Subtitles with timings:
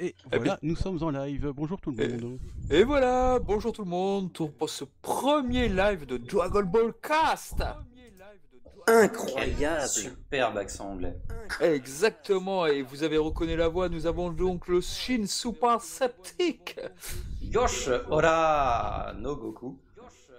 [0.00, 1.52] Et Eh voilà, nous sommes en live.
[1.56, 2.08] Bonjour tout le Eh.
[2.20, 2.38] monde.
[2.70, 7.64] Et voilà, bonjour tout le monde, tour pour ce premier live de Dragon Ball Cast.
[8.86, 9.88] Incroyable.
[9.88, 11.16] Superbe accent anglais.
[11.60, 16.78] Exactement, et vous avez reconnu la voix, nous avons donc le Shin Super Sceptique.
[17.42, 19.78] Yosh Ora no Goku.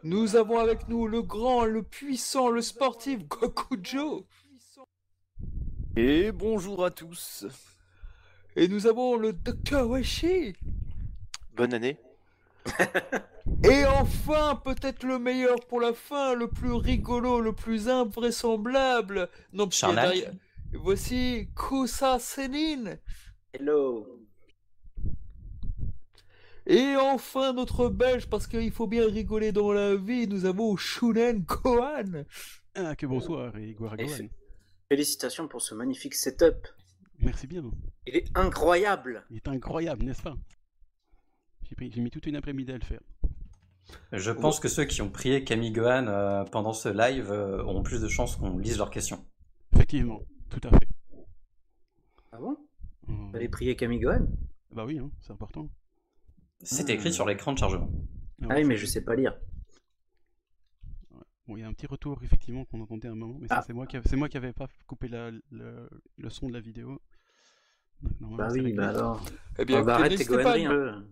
[0.03, 4.25] Nous avons avec nous le grand, le puissant, le sportif Gokujo.
[5.97, 7.45] Et bonjour à tous.
[8.59, 9.87] Et nous avons le Dr.
[9.87, 10.53] Weshi.
[11.55, 11.97] Bonne année.
[13.63, 19.29] Et enfin, peut-être le meilleur pour la fin, le plus rigolo, le plus invraisemblable.
[19.53, 20.13] Non, parce qu'il y a Charnac.
[20.13, 20.33] derrière-
[20.73, 22.97] Voici Kusa Senin.
[23.53, 24.25] Hello.
[26.67, 31.45] Et enfin, notre belge, parce qu'il faut bien rigoler dans la vie, nous avons Shunen
[31.45, 32.25] Kohan.
[32.75, 34.05] Ah, que bonsoir et Guaragoan.
[34.09, 34.29] Et
[34.89, 36.67] Félicitations pour ce magnifique setup.
[37.21, 37.63] Merci bien.
[38.07, 39.23] Il est incroyable.
[39.29, 40.35] Il est incroyable, n'est-ce pas?
[41.79, 43.01] J'ai mis toute une après-midi à le faire.
[44.11, 47.83] Je pense que ceux qui ont prié Camille Gohan euh, pendant ce live euh, auront
[47.83, 49.25] plus de chances qu'on lise leurs questions.
[49.73, 50.87] Effectivement, tout à fait.
[52.31, 52.57] Ah bon?
[53.09, 54.27] Euh, Vous allez prier Camille Gohan?
[54.71, 55.69] Bah oui, hein, c'est important.
[56.61, 57.89] C'est écrit sur l'écran de chargement.
[58.43, 59.35] Ah oui, mais je sais pas lire.
[61.49, 63.55] Bon, il y a un petit retour effectivement qu'on entendait à un moment, mais ça,
[63.57, 63.63] Ah.
[63.65, 66.59] c'est moi qui c'est moi qui avais pas coupé la- le, le son de la
[66.59, 67.01] vidéo.
[68.21, 69.25] Bah oui, bah alors.
[69.57, 70.57] Eh bien, Ah bah écoutez, n'hésitez pas,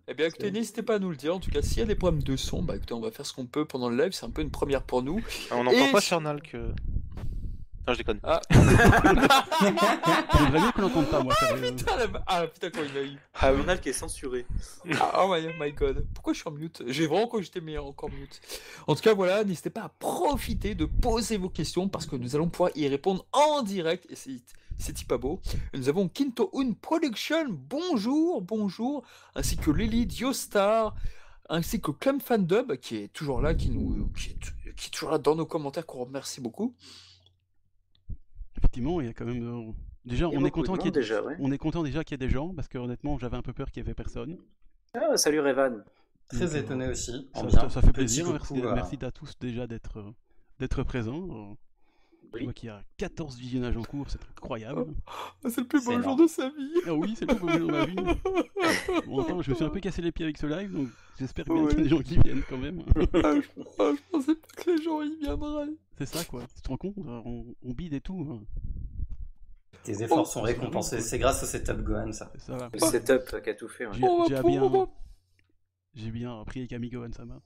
[0.08, 1.34] eh bien, écoutez, n'hésitez pas à nous le dire.
[1.36, 3.26] En tout cas, s'il y a des problèmes de son, bah écoutez, on va faire
[3.26, 4.12] ce qu'on peut pendant le live.
[4.14, 5.20] C'est un peu une première pour nous.
[5.50, 6.72] Ah, on Et n'entend pas Charnal que.
[7.88, 8.20] Non, je déconne.
[8.24, 9.28] Ah, J'aimerais
[10.60, 11.34] bien qu'on l'entende pas, moi.
[11.36, 11.74] sérieux.
[11.74, 12.08] putain, la...
[12.28, 13.18] ah, putain, quand il a eu.
[13.34, 13.58] Ah oui.
[13.58, 14.46] Journal qui est censuré.
[15.00, 16.06] Ah, oh my, my god.
[16.14, 16.84] Pourquoi je suis en mute?
[16.88, 18.42] J'ai vraiment quand j'étais meilleur encore mute.
[18.88, 22.36] En tout cas, voilà, n'hésitez pas à profiter de poser vos questions parce que nous
[22.36, 24.42] allons pouvoir y répondre en direct et c'est
[24.80, 25.40] c'est pas beau.
[25.74, 30.94] Nous avons Kinto Un Production, bonjour, bonjour, ainsi que Lily Diostar,
[31.50, 35.10] ainsi que Clem Fandub qui est toujours là, qui nous qui est, qui est toujours
[35.10, 36.76] là dans nos commentaires, qu'on remercie beaucoup.
[38.58, 39.44] Effectivement, il y a quand même.
[39.70, 39.72] euh,
[40.06, 41.36] Déjà, on est content monde qu'il y ait déjà, ouais.
[41.40, 43.52] on est content déjà qu'il y ait des gens parce que honnêtement, j'avais un peu
[43.54, 44.38] peur qu'il y avait personne.
[44.94, 45.84] Ah, salut Revan.
[46.30, 47.28] Très Donc, euh, étonné aussi.
[47.34, 47.50] Ça, bien.
[47.60, 48.30] ça- ça fait plaisir.
[48.32, 50.12] Merci, à- merci à tous déjà d'être euh,
[50.60, 51.56] d'être présents.
[52.36, 54.94] Je vois qu'il y a 14 visionnages en cours, c'est incroyable.
[55.44, 56.74] c'est le plus beau jour de sa vie.
[56.86, 57.96] Ah oui, c'est le plus beau jour de ma vie.
[59.08, 60.90] Bon, attends, je me suis un peu cassé les pieds avec ce live, donc
[61.20, 62.84] j'espère bien qu'il y a des gens qui viennent quand même.
[63.14, 65.70] Ah, je, ah, je pensais pas que les gens y viendraient.
[65.98, 68.28] C'est ça quoi, tu te rends compte on, on bide et tout.
[68.30, 68.44] hein.
[69.84, 71.00] Tes efforts Oh, sont récompensés.
[71.02, 72.32] C'est grâce au setup Gohan, ça.
[72.40, 72.70] Ça va.
[72.74, 73.86] Le setup qui a tout fait.
[73.86, 73.94] ouais.
[73.94, 74.88] J'ai j'ai pouvoir- bien,
[75.96, 77.42] j'ai bien prié Kamigo Sama.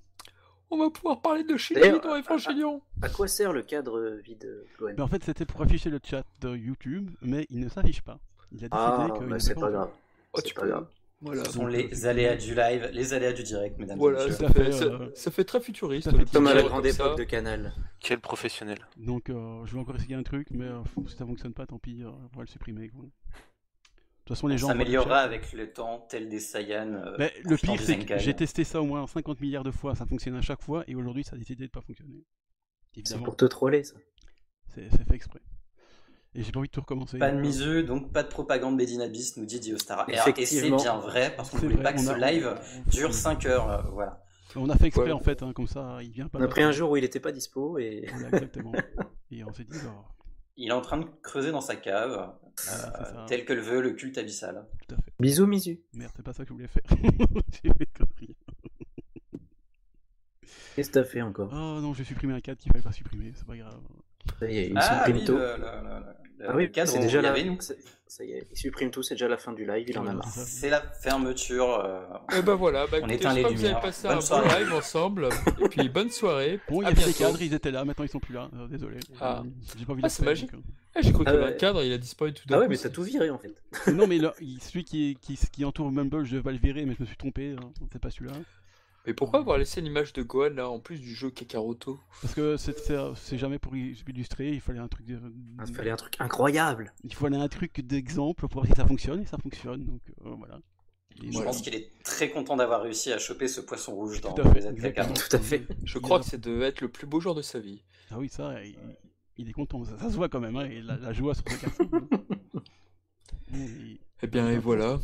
[0.72, 2.82] On va pouvoir parler de Shinji D'ailleurs, dans Evangelion.
[3.02, 6.56] À quoi sert le cadre vide Gohan en fait, c'était pour afficher le chat de
[6.56, 8.20] YouTube, mais il ne s'affiche pas.
[8.54, 9.90] Il a décidé Ah, qu'il bah c'est pas grave.
[10.34, 10.88] Oh, C'est pas peux- grave.
[11.24, 11.46] Voilà.
[11.46, 14.32] Ce sont les aléas du live, les aléas du direct, mesdames et messieurs.
[14.32, 16.10] ça à fait, ça, euh, ça fait très futuriste.
[16.10, 17.74] ça fait Comme à la grande époque de Canal.
[18.00, 18.80] Quel professionnel.
[18.98, 21.78] Donc, euh, je vais encore essayer un truc, mais euh, si ça fonctionne pas, tant
[21.78, 22.90] pis, euh, on va le supprimer.
[22.90, 23.04] quoi.
[24.24, 24.66] De toute façon, les On gens.
[24.68, 26.94] voient le s'améliorera avec le temps, tel des Saiyans.
[26.94, 29.96] euh, Mais le pire, c'est que j'ai testé ça au moins 50 milliards de fois,
[29.96, 32.24] ça fonctionne à chaque fois, et aujourd'hui, ça a décidé de pas fonctionner.
[33.04, 33.96] C'est pour te troller ça.
[34.76, 35.40] c'est fait exprès.
[36.34, 37.18] Et j'ai pas envie de tout recommencer.
[37.18, 40.06] Pas de miseux, donc pas de propagande Abyss, nous dit Diostara.
[40.08, 43.14] Et, et c'est bien vrai, parce qu'on voulait vrai, pas que ce a- live dure
[43.14, 43.70] 5 heures.
[43.70, 44.24] euh, voilà.
[44.56, 45.12] On a fait exprès Ouais.
[45.12, 46.38] en fait, hein, comme ça, il vient pas.
[46.40, 48.06] On a pris un jour où il était pas dispo et.
[48.12, 48.72] Voilà, exactement.
[49.32, 50.06] et on s'est dit, bah,
[50.58, 52.34] Il est en train de creuser dans sa cave,
[52.70, 54.66] euh, tel que le veut le culte abyssal.
[54.88, 55.14] tout à fait.
[55.20, 55.82] Bisous, Misu.
[55.94, 56.84] Merde, c'est pas ça que je voulais faire.
[57.64, 58.36] J'ai fait connerie.
[60.76, 61.50] Qu'est-ce que t'as fait encore?
[61.52, 63.82] Oh non, j'ai supprimé un cadre qu'il fallait pas supprimer, c'est pas grave.
[64.40, 65.34] Ça y est, il ah supprime oui, tout.
[65.34, 67.34] le, le- le- Ah le oui, c'est déjà la...
[68.08, 70.12] Ça y est, il supprime tout, c'est déjà la fin du live, il en a
[70.12, 70.28] marre.
[70.28, 71.80] C'est la fermeture.
[71.80, 72.02] euh,
[72.38, 73.80] Et ben voilà, bah, On écoutez, éteint les j'espère que vous avez lumières.
[73.82, 75.30] passé Bonne un bon live ensemble.
[75.62, 76.60] Et puis bonne soirée.
[76.70, 78.68] Bon, il y avait des cadres, ils étaient là, maintenant ils sont plus là, euh,
[78.68, 78.98] désolé.
[79.22, 79.42] Ah.
[79.46, 80.52] Euh, J'ai pas envie Ah, de c'est magique.
[80.52, 80.64] donc,
[80.98, 81.58] Eh, J'ai cru qu'il y Ah avait un ouais.
[81.58, 82.62] cadre, il a disparu tout d'un Ah coup.
[82.64, 83.56] ouais, mais c'est- t'as tout viré en fait.
[83.88, 83.92] euh.
[83.94, 86.96] Non, mais là, celui qui, qui, qui entoure Mumble, je vais pas le virer, mais
[86.98, 88.34] je me suis trompé, hein, c'est pas celui-là.
[89.08, 92.56] Mais pourquoi avoir laissé l'image de Gohan là en plus du jeu Kakaroto Parce que
[92.58, 95.06] c'est- jamais pour il- illustrer, il fallait un truc.
[95.08, 95.20] de-
[95.58, 96.94] Ah, Il fallait un truc incroyable.
[97.04, 100.30] Il fallait un truc d'exemple pour voir si ça fonctionne, et ça fonctionne, donc euh,
[100.38, 100.60] voilà.
[101.24, 101.48] Et Je voilà.
[101.48, 104.54] pense qu'il est très content d'avoir réussi à choper ce poisson rouge dans Tout à
[104.54, 105.14] fait, les exactement.
[105.14, 105.68] Tout à fait.
[105.84, 107.82] Je crois que c'est de être le plus beau jour de sa vie.
[108.12, 108.76] Ah oui, ça, il,
[109.38, 111.44] il est content, ça, ça se voit quand même, hein, et la, la joie sur
[111.46, 111.90] garçon.
[111.92, 112.08] hein.
[113.56, 115.00] Et- Eh bien, et voilà.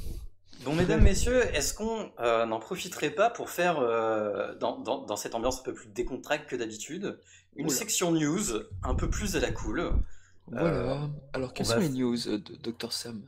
[0.73, 5.35] Mesdames, messieurs, est-ce qu'on euh, n'en profiterait pas pour faire, euh, dans, dans- dans cette
[5.35, 7.19] ambiance un peu plus décontracte que d'habitude,
[7.55, 7.75] une Oula.
[7.75, 9.91] section news un peu plus à la cool
[10.47, 11.09] Voilà.
[11.33, 13.21] Alors, quelles va sont les news euh, de Dr Sam?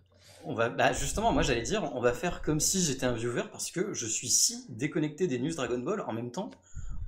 [0.46, 3.12] On on va, bah justement, moi j'allais dire, on va faire comme si j'étais un
[3.12, 6.02] viewer parce que je suis si déconnecté des news Dragon Ball.
[6.08, 6.50] En même temps,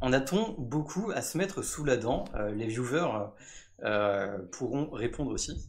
[0.01, 3.25] en a-t-on beaucoup à se mettre sous la dent Euh, Les viewers euh,
[4.51, 5.67] pourront répondre aussi.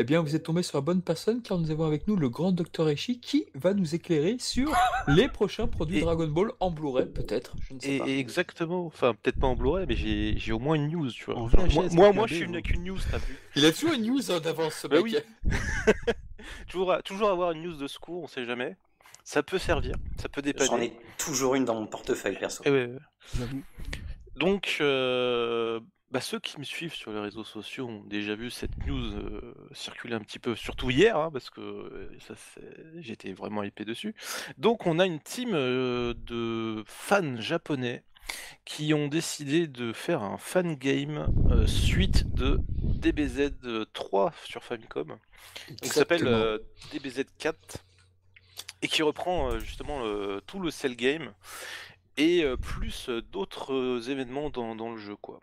[0.00, 2.28] Eh bien, vous êtes tombé sur la bonne personne car nous avons avec nous le
[2.28, 2.88] grand Dr.
[2.88, 4.72] Eshi qui va nous éclairer sur
[5.08, 7.56] les prochains produits Et- Dragon Ball en Blu-ray, peut-être.
[7.68, 8.06] Je ne sais Et, pas.
[8.08, 11.36] et exactement, enfin peut-être pas en Blu-ray, mais j'ai au moins une news, tu vois.
[11.36, 12.54] En Enfin, VHS, moi, moi, moi, je suis une, hein.
[12.54, 15.04] avec une news, t'as vu Il a toujours une news hein, d'avance, ce Bah mec.
[15.04, 15.16] oui.
[16.68, 18.76] toujours, toujours avoir une news de secours, on sait jamais.
[19.24, 20.68] Ça peut servir, ça peut dépanner.
[20.70, 22.62] J'en ai toujours une dans mon portefeuille perso.
[22.66, 22.98] Eh ouais, ouais.
[23.36, 23.62] J'avoue.
[24.36, 25.80] Donc, euh,
[26.10, 29.54] bah, ceux qui me suivent sur les réseaux sociaux ont déjà vu cette news euh,
[29.72, 32.34] circuler un petit peu, surtout hier, hein, parce que euh, ça,
[32.96, 34.14] j'étais vraiment épais dessus.
[34.56, 38.04] Donc, on a une team euh, de fans japonais
[38.64, 41.26] qui ont décidé de faire un fan game
[41.66, 43.52] suite de DBZ
[43.94, 45.16] 3 sur Famicom,
[45.80, 46.60] qui s'appelle
[46.92, 47.84] DBZ 4
[48.82, 50.02] et qui reprend justement
[50.46, 51.32] tout le cell game
[52.18, 55.40] et plus d'autres événements dans, dans le jeu quoi.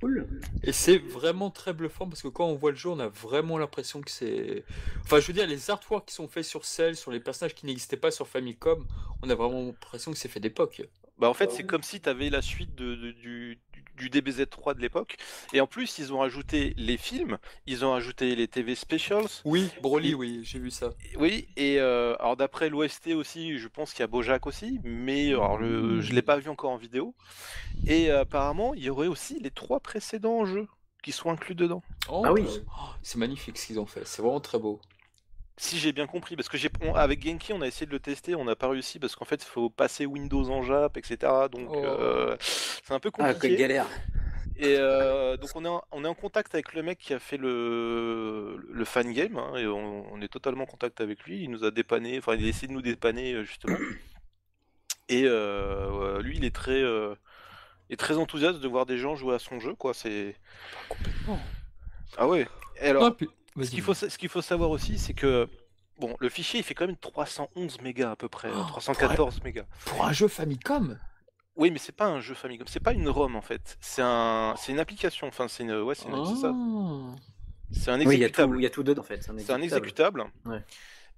[0.00, 0.26] Cool.
[0.62, 3.58] Et c'est vraiment très bluffant parce que quand on voit le jeu, on a vraiment
[3.58, 4.64] l'impression que c'est.
[5.02, 7.66] Enfin, je veux dire, les artworks qui sont faits sur Cell, sur les personnages qui
[7.66, 8.86] n'existaient pas sur Famicom,
[9.22, 10.82] on a vraiment l'impression que c'est fait d'époque.
[11.18, 11.66] Bah en fait Ah c'est oui.
[11.66, 13.58] comme si tu avais la suite de, de- du,
[13.96, 15.16] du DBZ 3 de l'époque
[15.52, 19.26] et en plus ils ont rajouté les films, ils ont rajouté les TV specials.
[19.44, 20.90] Oui, Broly, Et- oui, j'ai vu ça.
[21.16, 25.28] Oui, et euh, alors d'après l'OST aussi, je pense qu'il y a Bojack aussi, mais
[25.30, 27.14] alors le, je l'ai pas vu encore en vidéo.
[27.86, 30.68] Et euh, apparemment, il y aurait aussi les trois précédents jeux
[31.02, 31.82] qui sont inclus dedans.
[32.08, 32.44] Oh, Ah oui.
[32.46, 34.80] oh, c'est magnifique ce qu'ils ont fait, c'est vraiment très beau.
[35.62, 38.00] Si j'ai bien compris, parce que j'ai on- avec Genki, on a essayé de le
[38.00, 41.18] tester, on n'a pas réussi parce qu'en fait, il faut passer Windows en Jap, etc.
[41.52, 41.84] Donc Oh.
[41.84, 43.56] euh, c'est un peu Ah, quelle compliqué.
[43.56, 43.86] galère.
[44.56, 47.18] Et euh, donc on est, en, on est en contact avec le mec qui a
[47.18, 51.42] fait le, le fan game, hein, et on, on est totalement en contact avec lui.
[51.44, 53.76] Il nous a dépanné, enfin il a essayé de nous dépanner euh, justement.
[55.10, 57.14] Et euh, lui, il est très, euh,
[57.90, 59.92] est très enthousiaste de voir des gens jouer à son jeu, quoi.
[59.92, 60.36] C'est
[60.88, 61.38] Complètement.
[62.16, 62.46] ah ouais.
[62.80, 63.28] Et alors, Ah, puis-
[63.64, 65.48] ce qu'il faut, sa- ce qu'il faut savoir aussi, c'est que
[65.98, 69.66] bon, le fichier, il fait quand même 311 mégas à peu près, Oh, 314 mégas.
[69.86, 70.98] Pour un jeu Famicom?
[71.56, 73.76] Oui, mais c'est pas un jeu Famicom, c'est pas une ROM en fait.
[73.80, 75.26] C'est un, c'est une application.
[75.26, 76.54] Enfin, c'est une, ouais, c'est une- c'est ça.
[77.72, 78.56] C'est un Oui, il y, a tout, exécutable.
[78.58, 79.22] il y a tout dedans en fait.
[79.22, 80.24] C'est un exécutable.
[80.46, 80.64] Ouais.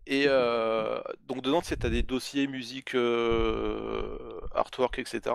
[0.07, 5.35] Et euh, donc dedans, tu as des dossiers musique, euh, artwork, etc.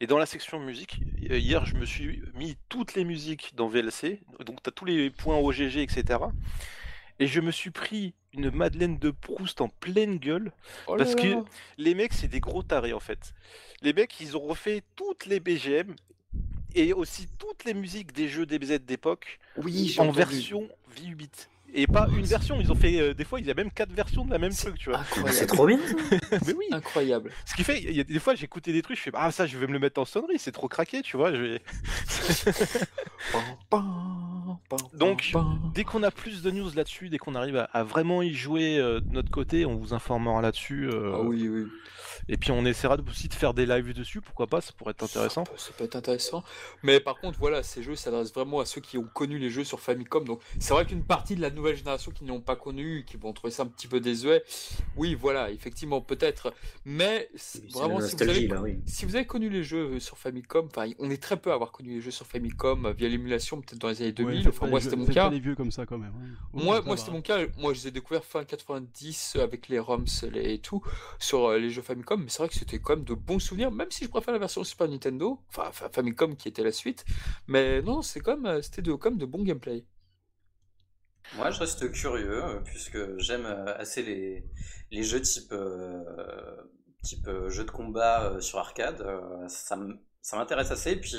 [0.00, 3.68] Et dans la section musique, euh, hier, je me suis mis toutes les musiques dans
[3.68, 4.20] VLC.
[4.44, 6.18] Donc tu as tous les points OGG, etc.
[7.20, 10.52] Et je me suis pris une Madeleine de Proust en pleine gueule.
[10.86, 11.44] Oh Parce que-.
[11.76, 13.34] Les mecs, c'est des gros tarés en fait.
[13.82, 15.94] Les mecs, ils ont refait toutes les BGM
[16.74, 20.18] et aussi toutes les musiques des jeux DBZ d'époque Oui, en entendu.
[20.18, 21.48] version V8.
[21.74, 23.92] Et pas une version, ils ont fait euh, des fois, il y a même quatre
[23.92, 25.00] versions de la même truc, tu vois.
[25.30, 26.38] C'est trop bien ça.
[26.46, 27.30] Mais oui, Incroyable.
[27.44, 29.46] ce qui fait, il y a des fois, j'écoutais des trucs, je fais ah ça,
[29.46, 31.32] je vais me le mettre en sonnerie, c'est trop craqué, tu vois.
[31.32, 31.60] Je vais...
[34.94, 35.32] Donc,
[35.74, 38.78] Dès qu'on a plus de news là-dessus, dès qu'on arrive à, à vraiment y jouer
[38.78, 40.88] euh, de notre côté, on vous informera là-dessus.
[40.88, 41.66] euh, Ah oui, oui.
[42.28, 44.90] Et puis on essaiera de- aussi de faire des lives dessus, pourquoi pas, ça pourrait
[44.90, 45.44] être intéressant.
[45.44, 46.44] Ça peut, ça peut être intéressant.
[46.82, 49.64] Mais par contre, voilà, ces jeux s'adressent vraiment à ceux qui ont connu les jeux
[49.64, 50.24] sur Famicom.
[50.24, 53.32] Donc, c'est vrai qu'une partie de la nouvelle génération qui n'ont pas connu, qui vont
[53.32, 54.42] trouver ça un petit peu désuet,
[54.96, 56.52] oui, voilà, effectivement, peut-être.
[56.84, 58.78] Mais vraiment, si vous, avez, nostalgie là, oui.
[58.86, 61.72] si vous avez connu les jeux sur Famicom, enfin, on est très peu à avoir
[61.72, 64.36] connu les jeux sur Famicom euh, via l'émulation, peut-être dans les années 2000.
[64.38, 65.24] Ouais, faites enfin, moi, c'était mon cas.
[65.24, 66.12] pas les vieux comme ça quand même.
[66.14, 66.36] hein.
[66.52, 67.38] Moi, moi c'était mon cas.
[67.58, 70.04] Moi, je les ai découverts fin 90 avec les ROMs
[70.34, 70.82] et tout
[71.18, 72.17] sur euh, les jeux Famicom.
[72.18, 74.38] Mais c'est vrai que c'était quand même de bons souvenirs, même si je préfère la
[74.40, 77.04] version Super Nintendo, enfin Fa- Famicom qui était la suite.
[77.46, 79.84] Mais non, c'est comme euh, c'était de comme de bons gameplay.
[81.32, 84.44] Moi, je reste curieux, euh, puisque j'aime euh, assez les,
[84.90, 86.56] les jeux type, euh,
[87.02, 89.04] type jeu de combat sur arcade.
[89.48, 91.14] ça m'intéresse assez, puis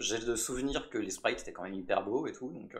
[0.00, 2.76] j'ai le souvenir que les sprites étaient quand même hyper beaux et tout, donc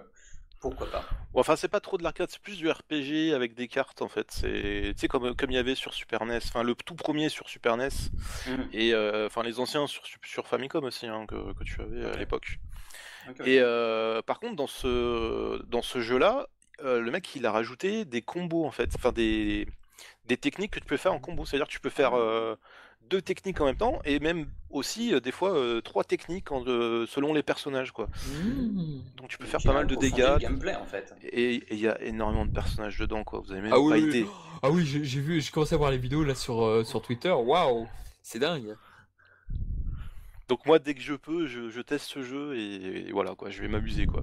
[0.60, 1.04] pourquoi pas.
[1.32, 4.08] Bon, enfin, c'est pas trop de l'arcade, c'est plus du RPG avec des cartes en
[4.08, 4.26] fait.
[4.30, 7.28] C'est, tu sais, comme comme il y avait sur Super NES, enfin le tout premier
[7.28, 7.88] sur Super NES
[8.46, 8.68] Mhm.
[8.72, 12.16] et euh, enfin les anciens sur sur Famicom aussi hein, que, que tu avais à
[12.16, 12.58] l'époque.
[13.44, 16.48] Et euh, par contre, dans ce, dans ce jeu-là,
[16.82, 19.68] euh, le mec il a rajouté des combos en fait, enfin des,
[20.24, 21.44] des techniques que tu peux faire en combo.
[21.44, 22.56] C'est-à-dire que tu peux faire euh,
[23.08, 26.62] deux techniques en même temps et même aussi euh, des fois euh, trois techniques en,
[26.66, 28.06] euh, selon les personnages quoi.
[28.06, 29.00] Mmh.
[29.16, 30.18] Donc tu peux faire pas mal de dégâts.
[30.34, 31.14] le gameplay en fait.
[31.32, 33.40] Et il y a énormément de personnages dedans quoi.
[33.40, 34.22] Vous avez même Ah oui, pas oui, idée.
[34.22, 34.28] oui.
[34.62, 37.00] Ah oui, j'ai j'ai vu, j'ai commencé à voir les vidéos là sur euh, sur
[37.02, 37.30] Twitter.
[37.30, 37.88] Waouh,
[38.22, 38.74] c'est dingue.
[40.48, 43.50] Donc moi dès que je peux, je, je teste ce jeu et, et voilà quoi,
[43.50, 44.22] je vais m'amuser quoi.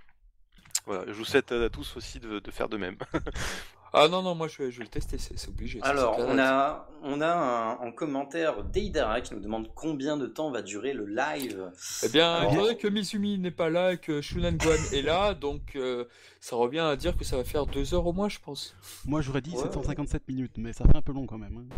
[0.86, 2.96] voilà, je vous souhaite à tous aussi de, de faire de même.
[3.98, 5.80] Ah non, non, moi je vais, je vais le tester, c'est obligé.
[5.82, 10.50] Alors, on a, on a un, en commentaire Deidara qui nous demande combien de temps
[10.50, 11.70] va durer le live.
[12.04, 15.00] Eh bien, Alors- étant donné que Mizumi n'est pas là et que Shunan Guan est
[15.00, 16.04] là, donc euh,
[16.40, 18.76] ça revient à dire que ça va faire deux heures au moins, je pense.
[19.06, 19.62] Moi j'aurais dit Ouais.
[19.62, 21.56] 757 minutes, mais ça fait un peu long quand même.
[21.56, 21.76] hein.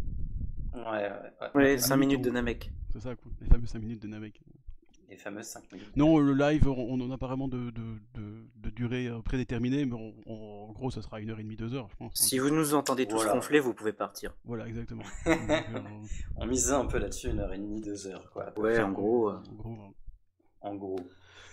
[0.74, 1.10] Ouais, ouais,
[1.40, 1.48] ouais.
[1.54, 2.70] Ouais, cinq 5 minutes de Namek.
[2.92, 4.40] C'est ça quoi, les fameuses 5 minutes de Namek.
[5.10, 5.96] Les fameuses 5 minutes.
[5.96, 7.82] Non, le live, on en a pas vraiment de, de,
[8.14, 11.96] de, de durée euh, prédéterminée, mais on- on- en gros, ça sera 1h30, 2h, je
[11.96, 12.12] pense.
[12.12, 12.26] hein.
[12.26, 13.32] Si vous nous entendez tous Voilà.
[13.32, 14.34] ronfler, vous pouvez partir.
[14.44, 15.02] Voilà, exactement.
[15.26, 15.80] Donc, euh,
[16.36, 18.52] On misait un peu là-dessus, une heure et demie, deux heures, quoi.
[18.58, 19.30] Ouais, en gros.
[19.30, 19.76] euh, en gros,
[20.60, 21.00] En gros.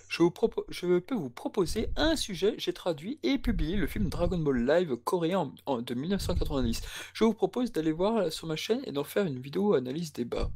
[0.10, 2.56] Je, vous propo- je peux vous proposer un sujet.
[2.58, 6.82] J'ai traduit et publié le film Dragon Ball Live coréen en- en- de 1990.
[7.14, 10.50] Je vous propose d'aller voir sur ma chaîne et d'en faire une vidéo analyse débat.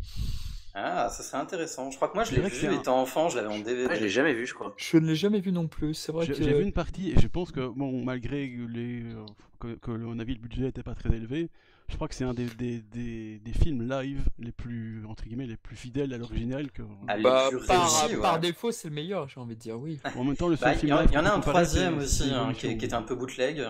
[0.81, 1.91] Ah, ça serait intéressant.
[1.91, 3.59] Je crois que moi, je C'est l'ai vu c'est un- étant enfant, je l'avais en
[3.59, 3.87] DVD.
[3.87, 4.73] ouais, je l'ai jamais vu, je crois.
[4.77, 5.93] Je ne l'ai jamais vu non plus.
[5.93, 9.03] C'est vrai J'ai que j'ai vu une partie et je pense que, bon, malgré les,
[9.03, 9.25] euh,
[9.59, 11.49] que, que, à mon avis, le budget n'était pas très élevé,
[11.89, 15.47] je crois que c'est un des, des, des, des films live les plus, entre guillemets,
[15.47, 16.71] les plus fidèles à l'original.
[16.71, 16.83] Que...
[17.07, 18.17] Ah, Bah, par, ouais.
[18.17, 19.99] par défaut, c'est le meilleur, j'ai envie de dire oui.
[20.15, 21.39] En même temps, le Bah, Il film y, en- live il y en a un
[21.39, 23.65] troisième c'est- aussi c'est hein, qui, qui était un peu bootleg.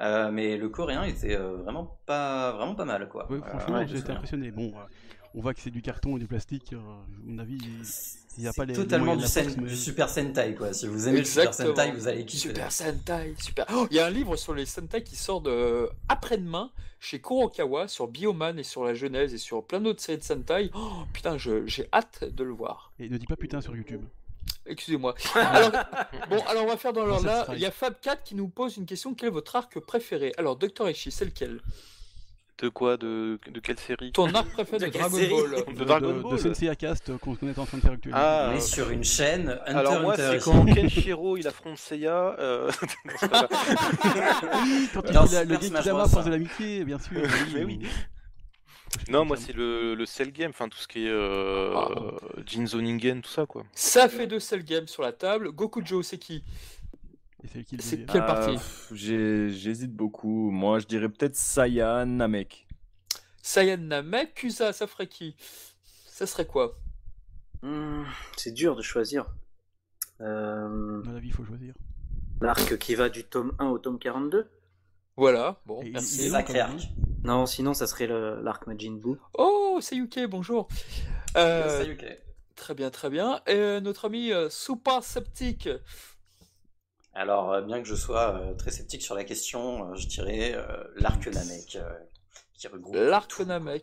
[0.00, 3.26] Euh, mais le coréen était euh, vraiment pas vraiment pas mal quoi.
[3.32, 4.14] Euh, franchement, ouais, j'ai c'est été bien.
[4.18, 4.50] impressionné.
[4.52, 4.82] Bon, euh,
[5.38, 6.72] on voit que c'est du carton et du plastique.
[6.72, 8.74] euh, à mon avis, il n'y a c'est pas les.
[8.74, 10.72] totalement du, moyens de la sen- force, mais- du Super Sentai quoi.
[10.72, 11.54] Si vous aimez le Super.
[11.54, 12.48] Sentai, vous allez kiffer.
[12.48, 13.66] Super Sentai, super.
[13.72, 17.86] Oh, Il y a un livre sur les Sentai qui sort de après-demain chez Kurokawa
[17.86, 20.70] sur Bioman et sur la Genèse et sur plein d'autres séries de Sentai.
[20.74, 22.92] Oh, putain, j'ai hâte de le voir.
[22.98, 24.02] Et ne dis pas putain sur YouTube.
[24.66, 25.14] Excusez-moi.
[25.34, 25.70] Alors,
[26.28, 27.46] bon, alors on va faire dans l'ordre là.
[27.54, 30.32] Il y a Fab4 qui nous pose une question quel est votre arc préféré?
[30.36, 30.88] Alors, Dr.
[30.88, 31.60] Echi, c'est lequel?
[32.60, 36.20] De quoi de, de quelle série Ton arc préféré de, Dragon Ball De Dragon de,
[36.22, 36.32] Ball.
[36.32, 38.18] de Sensei Cast qu'on qu'on est en train de faire actuellement.
[38.20, 41.78] Ah, On est euh, sur une chaîne Hunter Alors moi, c'est quand Kenshiro il affronte
[41.78, 42.34] Seiya.
[42.40, 42.72] euh, non,
[43.20, 43.48] c'est pas vrai.
[44.64, 46.08] Oui, quand il fait le Bros.
[46.08, 47.20] force de l'amitié, bien sûr.
[47.54, 47.78] Mais oui.
[49.08, 51.88] non, moi c'est le, le Cell Game, enfin tout ce qui est euh, Ah.
[52.44, 53.62] Jinzo Ningen, tout ça quoi.
[53.72, 55.52] Ça fait deux Cell Games sur la table.
[55.52, 56.42] Gokujo, c'est qui?
[57.46, 58.58] C'est qui le C'est deuxième quelle Euh, partie?
[58.92, 60.50] J'hésite beaucoup.
[60.50, 62.66] Moi, je dirais peut-être Saiyan Namek.
[63.42, 65.36] Saiyan Namek, Kusa, ça ferait qui?
[66.06, 66.76] Ça serait quoi?
[67.62, 68.04] Hmm,
[68.36, 69.26] c'est dur de choisir.
[70.20, 71.74] Euh, Dans la vie, il faut choisir.
[72.40, 74.48] L'arc qui va du tome 1 au tome 42
[75.16, 76.30] Voilà, bon, Et merci.
[77.24, 79.16] Non, sinon, ça serait le- l'arc Majin Buu.
[79.34, 80.68] Oh, c'est Yuke, bonjour.
[81.36, 82.04] Euh, ok.
[82.54, 83.40] très bien, très bien.
[83.46, 85.68] Et euh, notre ami euh, Super Sceptique.
[87.18, 90.52] Alors, euh, bien que je sois euh, très sceptique sur la question, euh, je dirais
[90.54, 91.82] euh, l'arc Namek, euh,
[92.54, 93.40] qui regroupe L'arc.
[93.40, 93.82] Namek.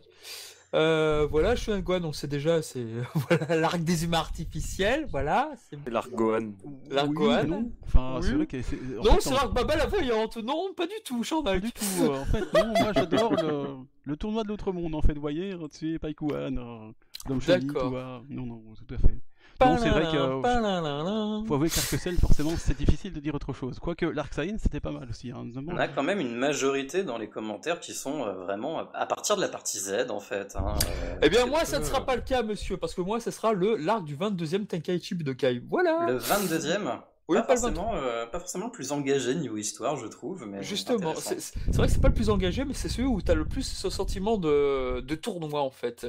[0.74, 5.06] Euh, voilà, je suis un Guan, on sait déjà, c'est voilà l'arc des humains artificiels,
[5.10, 5.50] voilà.
[5.70, 6.52] c'est- C'est l'arc Gohan.
[6.90, 7.70] L'arc Oui, Gohan non.
[7.84, 8.26] Enfin, Oui.
[8.26, 8.76] c'est vrai que c'est.
[8.98, 10.36] en Non, fait, c'est l'arc Baba la voyante.
[10.38, 11.60] Non, pas du tout, Pas Jean-Marc.
[11.60, 11.84] du tout.
[12.04, 13.64] euh, en fait, non, moi j'adore le,
[14.04, 14.94] le tournoi de l'autre monde.
[14.94, 16.90] En fait, vous voyez, tu Paikuan, euh,
[17.28, 17.82] Dom Shani, D'accord.
[17.82, 18.22] tout va.
[18.30, 19.18] Non, non, tout à fait.
[19.60, 21.46] Non, c'est vrai que.
[21.46, 23.78] Faut avouer qu'Arc-Cell, forcément, c'est difficile de dire autre chose.
[23.78, 25.30] Quoique l'Arc c'était pas mal aussi.
[25.30, 25.46] Hein.
[25.66, 29.36] On a quand même une majorité dans les commentaires qui sont euh, vraiment à partir
[29.36, 30.54] de la partie Z en fait.
[30.56, 33.20] hein, euh, Eh bien, moi, ça ne sera pas le cas, monsieur, parce que moi,
[33.20, 35.62] ça sera le l'arc du 22e Tenkaichi Budokai.
[35.68, 36.06] Voilà.
[36.08, 39.96] Le 22e Oui, pas, pas le forcément, euh, pas forcément le plus engagé niveau histoire,
[39.96, 40.46] je trouve.
[40.46, 41.36] Mais Justement, c'est
[41.74, 43.62] vrai que c'est pas le plus engagé, mais c'est celui où tu as le plus
[43.62, 46.06] ce sentiment de, de tournoi en fait.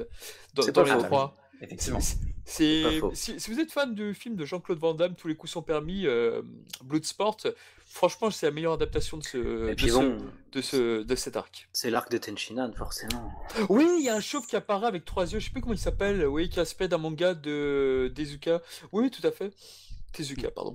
[0.53, 1.35] Dans, C'est dans les trois.
[1.61, 1.99] Effectivement.
[2.45, 5.51] C'est- si, si vous êtes fan du film de Jean-Claude Van Damme, tous les coups
[5.51, 6.41] sont permis, euh,
[6.83, 7.37] Bloodsport,
[7.85, 10.17] franchement c'est la meilleure adaptation de ce, de, puis ce- bon,
[10.53, 11.67] de ce de cet arc.
[11.73, 13.31] c'est l'arc de Tenchinan, forcément.
[13.67, 15.73] Oui, il y a un chauve qui apparaît avec trois yeux, je sais plus comment
[15.73, 18.61] il s'appelle, oui, qui aspect d'un manga de Tezuka.
[18.93, 19.51] Oui, tout à fait.
[20.13, 20.73] Tezuka, pardon.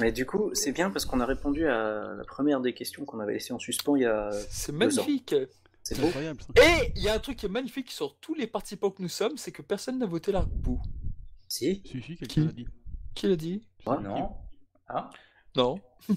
[0.00, 3.20] Mais du coup, c'est bien parce qu'on a répondu à la première des questions qu'on
[3.20, 4.30] avait laissées en suspens il y a.
[4.50, 5.34] C'est Deux magnifique.
[5.34, 5.48] C'est
[5.94, 6.06] C'est beau.
[6.08, 6.40] incroyable.
[6.42, 6.64] ça.
[6.64, 9.08] Et il y a un truc qui est magnifique sur tous les participants que nous
[9.08, 10.80] sommes, c'est que personne n'a voté l'arc bout.
[11.48, 12.66] Si Si, si, quelqu'un Qui l'a dit.
[13.14, 13.62] Qui l'a dit?
[13.86, 14.00] Ouais.
[14.02, 14.30] Non.
[14.88, 15.10] Ah.
[15.54, 15.80] Non.
[16.08, 16.16] Non,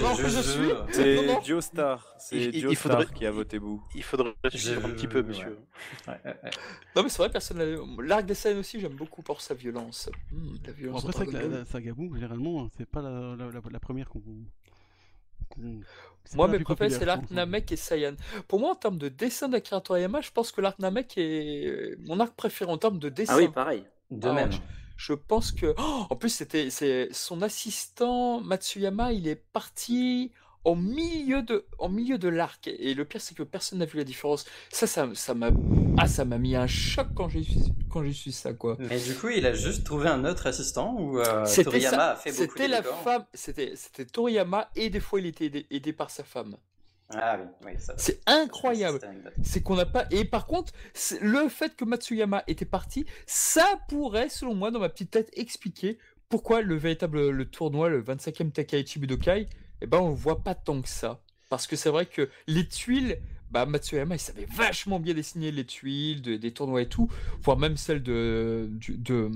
[0.00, 0.68] non, je, suis.
[0.92, 1.40] C'est non.
[1.42, 2.14] Joestar.
[2.18, 3.82] C'est Joestar faudrait- qui a voté Bou.
[3.94, 5.58] Il faudrait suivre un petit peu, monsieur.
[6.08, 6.50] Ouais, ouais, ouais.
[6.96, 8.02] Non mais c'est vrai, personne n'a...
[8.02, 10.08] L'arc des scènes aussi, j'aime beaucoup pour sa violence.
[10.32, 13.02] Hmm, la Bon, violence après, c'est vrai que la, la saga Boo, généralement, c'est pas
[13.02, 14.22] la, la, la- la première qu'on.
[15.48, 15.80] Qu'on-
[16.24, 17.34] c'est Moi, mes préférés, c'est l'arc hein.
[17.34, 18.14] Namek et Saiyan.
[18.48, 22.20] Pour moi, en termes de dessin d'Akira Toriyama, je pense que l'arc Namek est mon
[22.20, 23.32] arc préféré en termes de dessin.
[23.34, 23.84] Ah oui, pareil.
[24.10, 24.50] De Ah, même.
[24.96, 25.74] Je pense que...
[25.78, 30.32] Oh, en plus, c'était c'est son assistant Matsuyama, il est parti
[30.64, 32.68] au milieu de, en milieu de l'arc.
[32.68, 34.44] Et le pire, c'est que personne n'a vu la différence.
[34.70, 35.50] Ça, ça ça m'a
[35.98, 37.58] ah, ça m'a mis un choc quand j'ai su,
[37.90, 38.76] quand j'ai su ça, quoi.
[38.78, 42.10] Mais du coup, il a juste trouvé un autre assistant ou euh, C'était Toriyama ça,
[42.12, 45.66] a fait beaucoup C'était la femme, c'était c'était Toriyama et des fois il était aidé,
[45.70, 46.56] aidé par sa femme.
[47.10, 47.72] Ah oui, oui.
[47.96, 49.00] C'est incroyable.
[49.42, 50.06] C'est qu'on n'a pas.
[50.10, 50.72] Et par contre,
[51.22, 55.98] le fait que Matsuyama était parti, ça pourrait, selon moi, dans ma petite tête, expliquer
[56.28, 59.48] pourquoi le véritable le tournoi, le 25e Takaichi Budokai,
[59.80, 61.20] eh ben, on le voit pas tant que ça.
[61.48, 63.18] Parce que c'est vrai que les tuiles,
[63.50, 67.08] bah, Matsuyama, il savait vachement bien dessiner les tuiles de- des tournois et tout,
[67.40, 69.30] voire même celles de, de,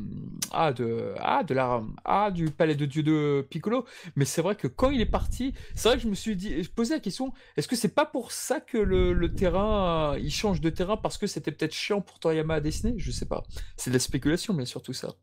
[0.50, 3.86] ah, de, ah, de la, ah, du palais de dieu de Piccolo.
[4.14, 6.62] Mais c'est vrai que quand il est parti, c'est vrai que je me suis dit,
[6.62, 10.30] je posais la question, est-ce que c'est pas pour ça que le, le terrain, il
[10.30, 12.92] change de terrain parce que c'était peut-être chiant pour Toriyama à dessiner?
[12.98, 13.42] Je sais pas.
[13.78, 15.14] C'est de la spéculation, bien sûr, tout ça.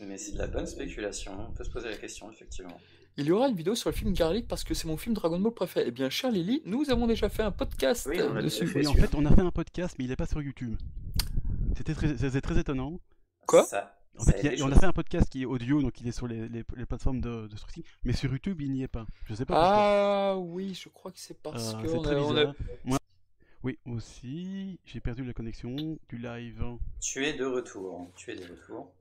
[0.00, 2.78] Mais c'est de la bonne spéculation, on peut se poser la question, effectivement.
[3.18, 5.38] Il y aura une vidéo sur le film Garlic parce que c'est mon film Dragon
[5.40, 5.86] Ball préféré.
[5.88, 8.70] Eh bien, cher Lily, nous avons déjà fait un podcast Oui, on dessus.
[8.74, 10.76] Oui, en fait, on a fait un podcast, mais il est pas sur YouTube.
[11.76, 13.00] C'était très, c'était très étonnant.
[13.46, 15.98] Quoi Ça, En ça fait, a- on a fait un podcast qui est audio, donc
[16.00, 18.82] il est sur les, les- les plateformes de, de streaming, mais sur YouTube, il n'y
[18.82, 19.06] est pas.
[19.24, 19.72] Je sais pas pourquoi.
[19.78, 22.44] Ah oui, je crois que c'est parce Euh, que c'est on très a, on a-
[22.44, 22.54] bizarre.
[22.84, 22.98] Moi-
[23.62, 25.74] Oui, aussi, j'ai perdu la connexion
[26.08, 26.62] du live.
[27.00, 28.92] Tu es de retour, tu es de retour.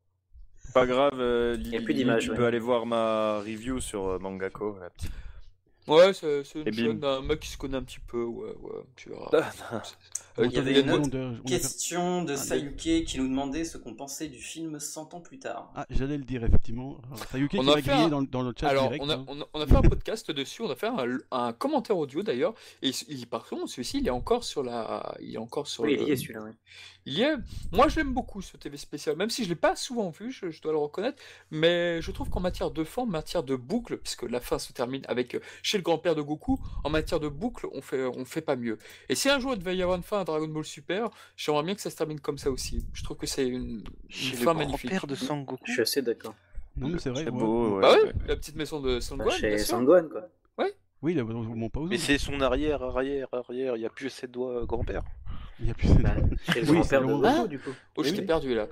[0.74, 2.38] Pas grave, euh, y a plus d'image, Tu ouais.
[2.38, 4.78] peux aller voir ma review sur euh, Mangako.
[4.80, 5.12] La petite...
[5.88, 9.10] Ouais, c'est une chaîne d'un mec qui se connaît un petit peu, ouais, ouais, tu
[9.10, 9.30] verras.
[10.38, 13.64] Euh, Il y avait a une autre de- Question de Ah, Sayuke qui nous demandait
[13.64, 15.72] ce qu'on pensait du film 100 ans plus tard.
[15.76, 16.98] Ah, j'allais le dire, effectivement.
[17.08, 19.04] Alors, Sayuki On qui a fait grillé un- dans, le- dans le chat Alors, direct.
[19.06, 19.26] on a, hein.
[19.28, 22.22] on, a, on a fait un podcast dessus, on a fait un, un commentaire audio
[22.22, 25.84] d'ailleurs, et il, par contre, celui-ci, il est encore sur la, il est encore sur
[25.84, 26.42] Oui, le- il y est celui-là.
[26.44, 26.52] ouais.
[27.08, 27.36] Il y est.
[27.72, 30.50] Moi, je l'aime beaucoup ce TV spécial, même si je l'ai pas souvent vu, je,
[30.50, 31.22] je dois le reconnaître.
[31.52, 35.04] Mais je trouve qu'en matière de forme, matière de boucle, puisque la fin se termine
[35.08, 38.42] avec euh, chez le grand-père de Goku, en matière de boucle, on fait, on fait
[38.42, 38.80] pas mieux.
[39.08, 41.76] Et si un jour il devait y avoir une fin Dragon Ball Super, j'aimerais bien
[41.76, 42.86] que ça se termine comme ça aussi.
[42.94, 44.90] Je trouve que c'est une, une fin magnifique.
[44.92, 45.64] grand-père de Sangoku.
[45.66, 46.36] Je suis assez d'accord.
[46.78, 47.24] Non, mais c'est vrai.
[47.24, 47.40] C'est ouais.
[47.40, 47.82] beau, ouais.
[47.82, 48.14] Bah ouais, ouais.
[48.28, 49.58] la petite maison de Son Bah, chez.
[49.60, 50.28] Sangohan, quoi.
[51.02, 53.76] Oui, il a mon pas aux Mais c'est son arrière, arrière, arrière.
[53.76, 55.04] Il n'y a plus ses doigts euh, grand-père.
[55.60, 55.90] Il y a plus.
[56.00, 56.16] Bah,
[56.52, 57.14] chez le Oui, grand-père de.
[57.14, 57.70] Goku, du coup.
[57.96, 58.26] Oh, je Oui, t'ai oui.
[58.28, 58.68] perdu là.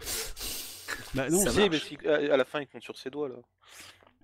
[1.14, 3.30] Bah, non, Ça Si, mais si- à à la fin, il compte sur ses doigts
[3.30, 3.36] là.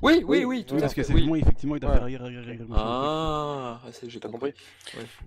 [0.01, 1.01] Oui, oui, Oui, tout oui, à parce fait.
[1.01, 1.27] que c'est oui.
[1.27, 1.95] moi, effectivement, il doit Ouais.
[1.95, 2.43] faire arrière, arrière.
[2.67, 2.67] machin.
[2.75, 4.53] Ah, ah, j'ai T'as compris.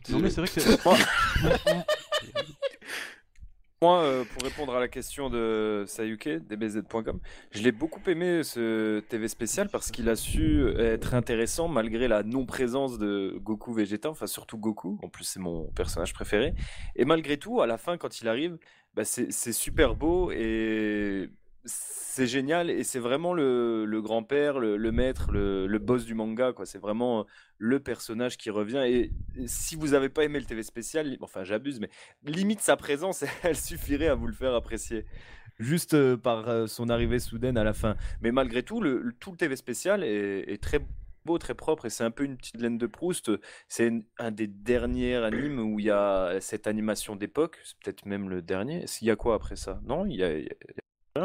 [0.08, 0.78] Non, mais c'est vrai que c'est.
[3.82, 7.18] Moi, euh, pour répondre à la question de Sayuke, dbz.com,
[7.50, 12.22] je l'ai beaucoup aimé ce TV spécial parce qu'il a su être intéressant malgré la
[12.22, 16.54] non-présence de Goku végétain, enfin surtout Goku, en plus c'est mon personnage préféré.
[16.94, 18.56] Et malgré tout, à la fin, quand il arrive,
[18.94, 21.28] bah, c'est super beau et
[21.64, 26.66] c'est génial et c'est vraiment le, grand-père, le, maître, le, boss du manga, quoi.
[26.66, 27.26] C'est vraiment
[27.58, 28.82] le personnage qui revient.
[28.86, 29.12] Et,
[29.46, 31.88] si vous n'avez pas aimé le TV spécial, enfin j'abuse, mais
[32.24, 35.04] limite sa présence, elle suffirait à vous le faire apprécier.
[35.58, 37.96] Juste euh, par euh, son arrivée soudaine à la fin.
[38.20, 40.80] Mais malgré tout, le, tout le TV spécial est, très
[41.24, 43.30] beau, très propre, et c'est un peu une petite laine de Proust.
[43.68, 48.28] C'est un des derniers animes où il y a cette animation d'époque, c'est peut-être même
[48.28, 48.86] le dernier.
[48.86, 49.80] Qu'il y a quoi après ça?
[49.84, 50.30] Non, il y a,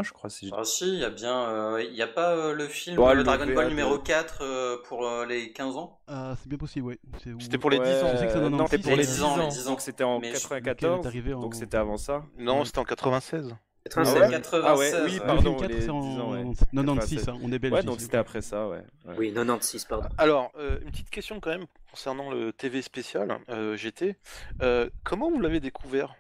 [0.04, 0.30] je crois.
[0.30, 1.50] Si Ah si, il y a bien...
[1.50, 4.39] euh, Il n'y a pas euh, le film Ouais, euh, le Dragon Ball numéro 4
[4.41, 6.00] euh, pour euh, les 15 ans?
[6.08, 7.00] Ah, c'est bien possible, oui.
[7.23, 8.10] C'est- C'était pour les 10 Ouais, ans.
[8.13, 9.38] Je sais que c'est dans non, 96, c'était pour les les 10 10 ans, ans.
[9.38, 9.78] les 10 ans.
[9.80, 11.08] C'était en Mais je- lequel est 94.
[11.08, 12.23] arrivé en- Donc c'était avant ça.
[12.38, 13.56] Non, c'était en 96.
[13.86, 14.21] 96.
[14.21, 14.63] ouais 96.
[14.65, 16.43] Ah ouais, oui, Le pardon, film 4, les c'est en 10 ans, ouais.
[16.73, 17.73] 96, hein, on est belge.
[17.73, 18.84] Ouais, donc c'était après ça, ouais.
[19.06, 19.13] ouais.
[19.17, 20.10] Oui, 96, pardon.
[20.17, 24.17] Alors, euh, une petite question quand même concernant le TV spécial euh, GT.
[24.62, 26.13] Euh, comment vous l'avez découvert?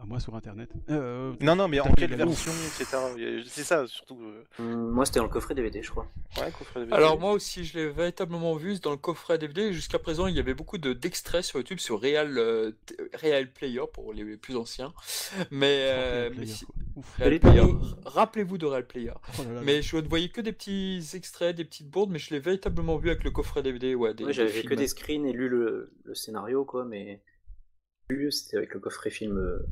[0.00, 0.68] Ah, moi sur internet.
[0.90, 3.44] Euh, Non, non, mais en quelle version, etc.
[3.46, 4.18] C'est ça surtout.
[4.22, 6.06] euh, Hum, Moi, c'était dans le coffret DVD, je crois.
[6.36, 6.92] Ouais, coffret DVD.
[6.96, 9.72] Alors moi aussi, je l'ai véritablement vu dans le coffret DVD.
[9.72, 12.72] Jusqu'à présent, il y avait beaucoup de d'extraits sur YouTube sur Real, euh,
[13.14, 14.92] Real Player pour les plus anciens.
[15.52, 16.30] Mais, euh.
[18.04, 19.12] Rappelez-vous de Real Player.
[19.38, 19.60] Oh là là là.
[19.64, 22.96] Mais je ne voyais que des petits extraits, des petites bourdes, mais je l'ai véritablement
[22.96, 23.94] vu avec le coffret DVD.
[23.94, 27.20] Ouais, des, Ouais, j'avais que des screens et lu le, le scénario, quoi, mais.
[28.30, 29.38] C'était avec le coffret film.
[29.38, 29.66] euh,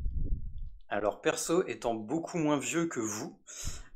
[0.89, 3.37] Alors perso, étant beaucoup moins vieux que vous,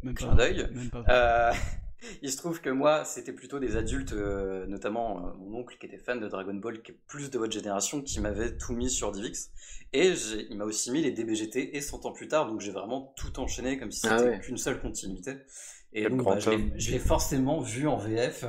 [0.03, 0.35] Même clin pas.
[0.35, 1.03] d'œil, Même pas.
[1.09, 1.53] Euh,
[2.21, 5.87] il se trouve que moi, c'était plutôt des adultes, euh, notamment euh, mon oncle qui
[5.87, 8.91] était fan de Dragon Ball, qui est plus de votre génération, qui m'avait tout mis
[8.91, 9.49] sur Divix.
[9.93, 12.71] Et j'ai- il m'a aussi mis les DBGT et 100 ans plus tard, donc j'ai
[12.71, 14.39] vraiment tout enchaîné comme si Ah c'était ouais.
[14.39, 15.33] qu'une seule continuité.
[15.93, 18.45] Et Quel donc, bah, je l'ai- forcément vu en VF.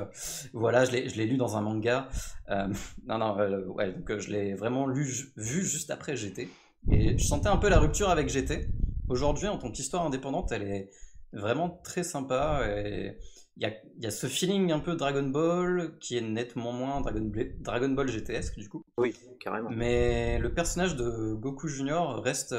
[0.52, 2.08] Voilà, je l'ai lu dans un manga.
[2.50, 2.68] Euh,
[3.06, 5.04] non, non, euh, ouais, donc euh, je l'ai vraiment lu,
[5.36, 6.48] vu juste après GT.
[6.90, 8.68] Et je sentais un peu la rupture avec GT.
[9.08, 10.90] Aujourd'hui, en tant qu'histoire indépendante, elle est
[11.32, 12.62] vraiment très sympa.
[12.68, 13.16] Et
[13.56, 17.20] il y y a ce feeling un peu Dragon Ball qui est nettement moins Dragon,
[17.22, 18.82] Bla- Dragon Ball GTS du coup.
[18.98, 19.70] Oui, carrément.
[19.70, 22.54] Mais le personnage de Goku Junior reste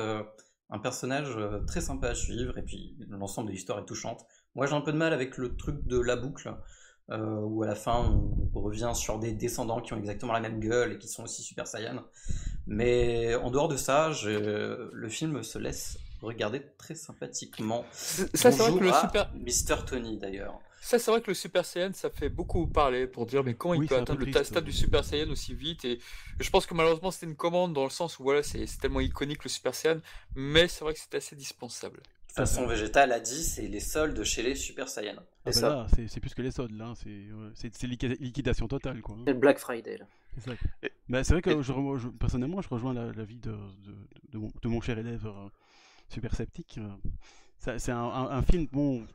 [0.72, 1.38] un personnage
[1.68, 4.26] très sympa à suivre et puis l'ensemble de l'histoire est touchante.
[4.56, 6.54] Moi j'ai un peu de mal avec le truc de la boucle.
[7.12, 8.06] euh, où à la fin
[8.54, 11.42] on revient sur des descendants qui ont exactement la même gueule et qui sont aussi
[11.42, 12.04] Super Saiyan.
[12.68, 17.84] Mais en dehors de ça, je- le film se laisse regarder très sympathiquement.
[17.92, 19.32] Ça, c'est vrai que le Super.
[19.34, 19.86] Mr.
[19.88, 20.60] Tony d'ailleurs.
[20.82, 23.74] Ça, c'est vrai que le Super Saiyan, ça fait beaucoup parler pour dire, mais comment
[23.74, 24.62] Oui, il peut atteindre le stade ouais.
[24.62, 26.00] du Super Saiyan aussi vite Et
[26.40, 29.44] je pense que malheureusement, c'était une commande dans le sens où voilà, c'est tellement iconique
[29.44, 30.00] le Super Saiyan,
[30.36, 32.02] mais c'est vrai que c'est assez dispensable.
[32.30, 35.16] De toute façon, Végétal a dit c'est les soldes chez les Super Saiyans.
[35.46, 36.94] Ah C'est bah là, c'est c'est plus que les soldes, là.
[36.96, 39.16] C'est liquidation totale, quoi.
[39.16, 39.24] hein.
[39.26, 40.06] C'est le Black Friday, là.
[40.38, 40.46] C'est
[41.24, 43.96] c'est vrai que et- je, re- je- personnellement, je rejoins la- l'avis de, de,
[44.32, 45.50] de mon, de mon cher élève euh,
[46.08, 46.78] super sceptique.
[46.78, 46.88] euh.
[47.58, 49.06] Ça- C'est un, un- un film, bon,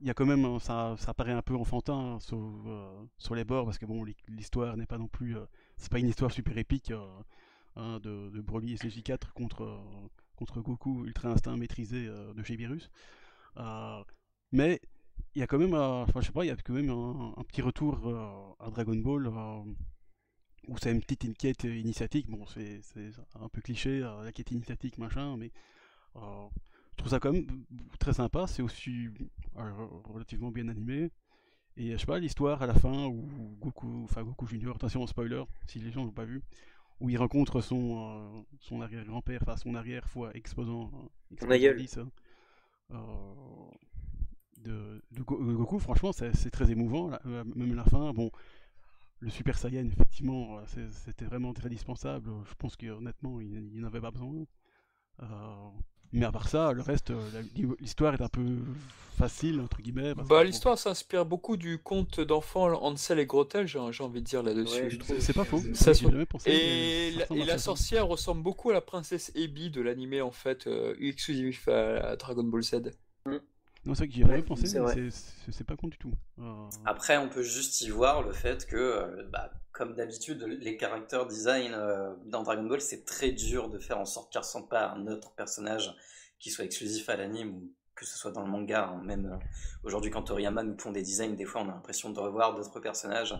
[0.00, 3.02] il y a quand même, un- ça, ça paraît un peu enfantin hein, sur, euh,
[3.16, 5.46] sur les bords, parce que bon, l'hi- l'histoire n'est pas non plus, euh,
[5.78, 7.00] c'est pas une histoire super épique euh,
[7.76, 9.78] hein, de, de Broly et CJ4 contre, euh,
[10.38, 12.90] contre Goku Ultra Instinct maîtrisé euh, de chez Virus.
[13.56, 14.02] Euh,
[14.52, 14.80] mais
[15.34, 17.42] il y a quand même, euh, je sais pas, il y a quand même un,
[17.48, 19.28] petit retour à Dragon Ball
[20.68, 22.30] où c'est une petite quête initiatique.
[22.30, 22.80] Bon, c'est
[23.34, 25.50] un peu cliché, la quête initiatique, machin, mais
[26.14, 27.64] je trouve ça quand même
[27.98, 28.46] très sympa.
[28.46, 29.08] C'est aussi
[29.54, 31.10] relativement bien animé.
[31.76, 35.44] Et je sais pas, l'histoire à la fin où Goku, enfin Goku Junior, attention spoiler,
[35.66, 36.42] si les gens l'ont pas vu,
[37.00, 41.72] où il rencontre son, euh, son arrière-grand-père, enfin son arrière fois exposant, euh, exposant aïeul.
[41.72, 42.10] 10, hein,
[42.92, 42.96] euh,
[44.58, 48.12] de, de Go- de Goku, franchement, c'est très émouvant, là, même la fin.
[48.12, 48.30] Bon,
[49.20, 52.30] le Super Saiyan, effectivement, c'était vraiment très dispensable.
[52.48, 54.44] Je pense qu'honnêtement, il, il n'avait pas besoin.
[55.22, 55.26] Euh,
[56.12, 57.42] mais à part ça, le reste, euh,
[57.80, 58.42] l'histoire est un peu
[59.18, 60.14] facile, entre guillemets.
[60.14, 64.84] Bah, l'histoire s'inspire beaucoup du conte d'enfants Hansel et Gretel, j'ai envie de dire là-dessus.
[65.08, 65.20] Ouais.
[65.20, 65.60] C'est pas faux.
[65.74, 67.58] Ça se- pensé, Et la, et ça.
[67.58, 72.16] sorcière ressemble beaucoup à la princesse Ebi de l'animé en fait, euh, exclusif à, à
[72.16, 72.92] Dragon Ball Z.
[73.84, 74.94] Non, c'est vrai que j'y ai jamais Ouais, pensé, mais vrai.
[74.94, 75.10] c'est-
[75.46, 76.12] c'est c'est pas con du tout.
[76.40, 76.42] Euh,
[76.84, 81.20] Après, on peut juste y voir le fait que, euh, bah, comme d'habitude, les character
[81.28, 84.66] design euh, dans Dragon Ball, c'est très dur de faire en sorte qu'ils ne ressemblent
[84.68, 85.94] pas à un autre personnage
[86.40, 88.88] qui soit exclusif à l'anime ou que ce soit dans le manga.
[88.88, 89.00] hein.
[89.04, 89.36] Même euh,
[89.84, 92.80] aujourd'hui, quand Toriyama nous pond des designs, des fois, on a l'impression de revoir d'autres
[92.80, 93.34] personnages.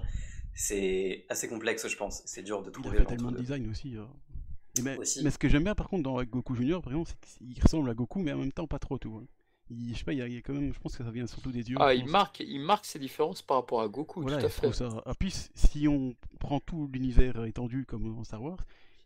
[0.54, 2.22] C'est assez complexe, je pense.
[2.24, 3.96] C'est dur de Il a trouver fait entre tellement de design aussi.
[3.96, 5.24] Et mais, Aussi.
[5.24, 7.90] mais ce que j'aime bien par contre dans Goku Junior, par exemple, c'est qu'il ressemble
[7.90, 9.20] à Goku, mais en même temps pas trop tout.
[9.20, 9.26] hein.
[9.70, 11.04] Il, je sais pas, il y, a, il y a quand même, je pense que
[11.04, 11.76] ça vient surtout des yeux.
[11.80, 14.72] Ah, il marque, il marque ses différences par rapport à Goku, Voilà, tout à fait.
[14.72, 14.88] ça.
[15.04, 18.58] Ah, puis si on prend tout l'univers étendu comme dans Star Wars,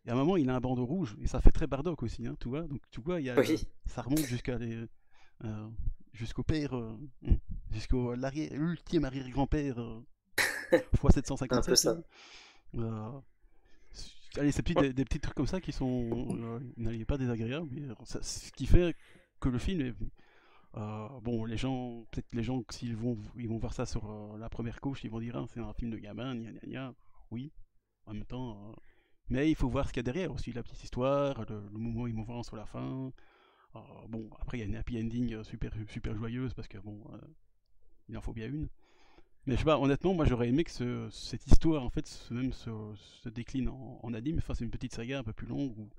[0.06, 2.26] et à un moment il a un bandeau rouge et ça fait très Bardock aussi,
[2.26, 2.62] hein, tu vois.
[2.62, 3.66] Donc tu vois, il y a, Oui.
[3.86, 4.84] ça remonte jusqu'à les,
[5.44, 5.68] euh,
[6.12, 6.96] jusqu'au père, euh,
[7.70, 10.00] jusqu'au l'arrière, ultime arrière-grand-père euh,
[10.96, 11.64] fois 757.
[11.64, 11.90] Un peu ça.
[11.90, 12.02] hein.
[12.78, 16.08] Euh, allez, c'est des, des petits trucs comme ça qui sont,
[16.40, 18.94] euh, n'allez, pas désagréables, mais euh, ça- ce qui fait
[19.40, 19.94] que le film est euh,
[20.74, 24.48] bon, les gens, peut-être les gens, s'ils vont, ils vont voir ça sur euh, la
[24.48, 26.94] première couche, ils vont dire, Ah, c'est un film de gamin, gna gna gna.
[27.30, 27.52] Oui,
[28.06, 28.70] en même temps.
[28.70, 28.74] euh,
[29.30, 31.78] mais il faut voir ce qu'il y a derrière aussi, la petite histoire, le, le
[31.78, 33.12] moment émouvant sur la fin.
[33.76, 36.78] Euh, bon, après, il y a une happy ending euh, super, super joyeuse parce que
[36.78, 37.18] bon, euh,
[38.08, 38.68] il en faut bien une.
[39.46, 42.52] Mais je sais pas, honnêtement, moi j'aurais aimé que ce- cette histoire, en fait, même
[42.52, 42.70] se,
[43.30, 45.90] décline en, en anime, fasse une petite saga un peu plus longue où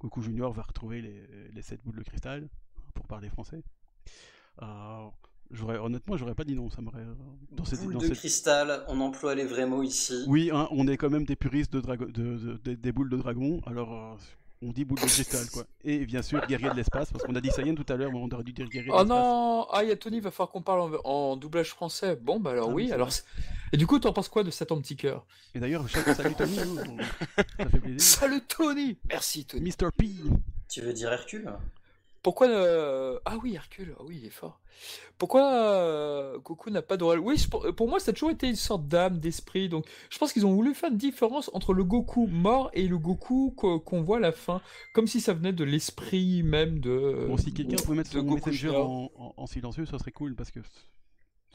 [0.00, 2.48] Goku Junior va retrouver les, les 7 boules de cristal,
[2.94, 3.62] pour parler français.
[4.62, 4.66] Euh,
[5.50, 7.00] j'aurais, honnêtement, j'aurais pas dit non, ça m'aurait.
[7.02, 7.14] euh,
[7.52, 10.24] Dans cette, Boule dans de cette- cristal, on emploie les vrais mots ici.
[10.26, 13.10] Oui, hein, on est quand même des puristes de drago- de, de- de- des boules
[13.10, 14.14] de dragon, alors euh,
[14.62, 15.64] on dit boule de cristal, quoi.
[15.84, 18.18] Et bien sûr, guerrier de l'espace, parce qu'on a dit Saiyan tout à l'heure, mais
[18.18, 19.08] on aurait dû dire guerrier de Oh l'espace.
[19.18, 22.16] non Ah, il y a Tony, il va falloir qu'on parle en, en doublage français.
[22.16, 23.10] Bon, bah alors Ah oui, alors...
[23.72, 26.56] Et du coup, t'en penses quoi de cet petit cœur Et d'ailleurs, chaque salut Tony,
[27.58, 28.00] ça fait plaisir.
[28.00, 29.88] Salut Tony Merci Tony Mr.
[29.96, 30.08] P
[30.68, 31.50] Tu veux dire Hercule?
[32.26, 32.48] Pourquoi...
[32.48, 34.58] euh, Ah oui, Hercule, ah oui, il est fort.
[35.16, 38.56] Pourquoi euh, Goku n'a pas d'oreille Oui, pour, pour moi, ça a toujours été une
[38.56, 42.26] sorte d'âme, d'esprit, donc je pense qu'ils ont voulu faire une différence entre le Goku
[42.26, 44.60] mort et le Goku qu'o- qu'on voit à la fin,
[44.92, 47.26] comme si ça venait de l'esprit même de...
[47.28, 48.50] Bon, si quelqu'un pouvait mettre son Goku
[49.36, 50.58] en silencieux, ça serait cool, parce que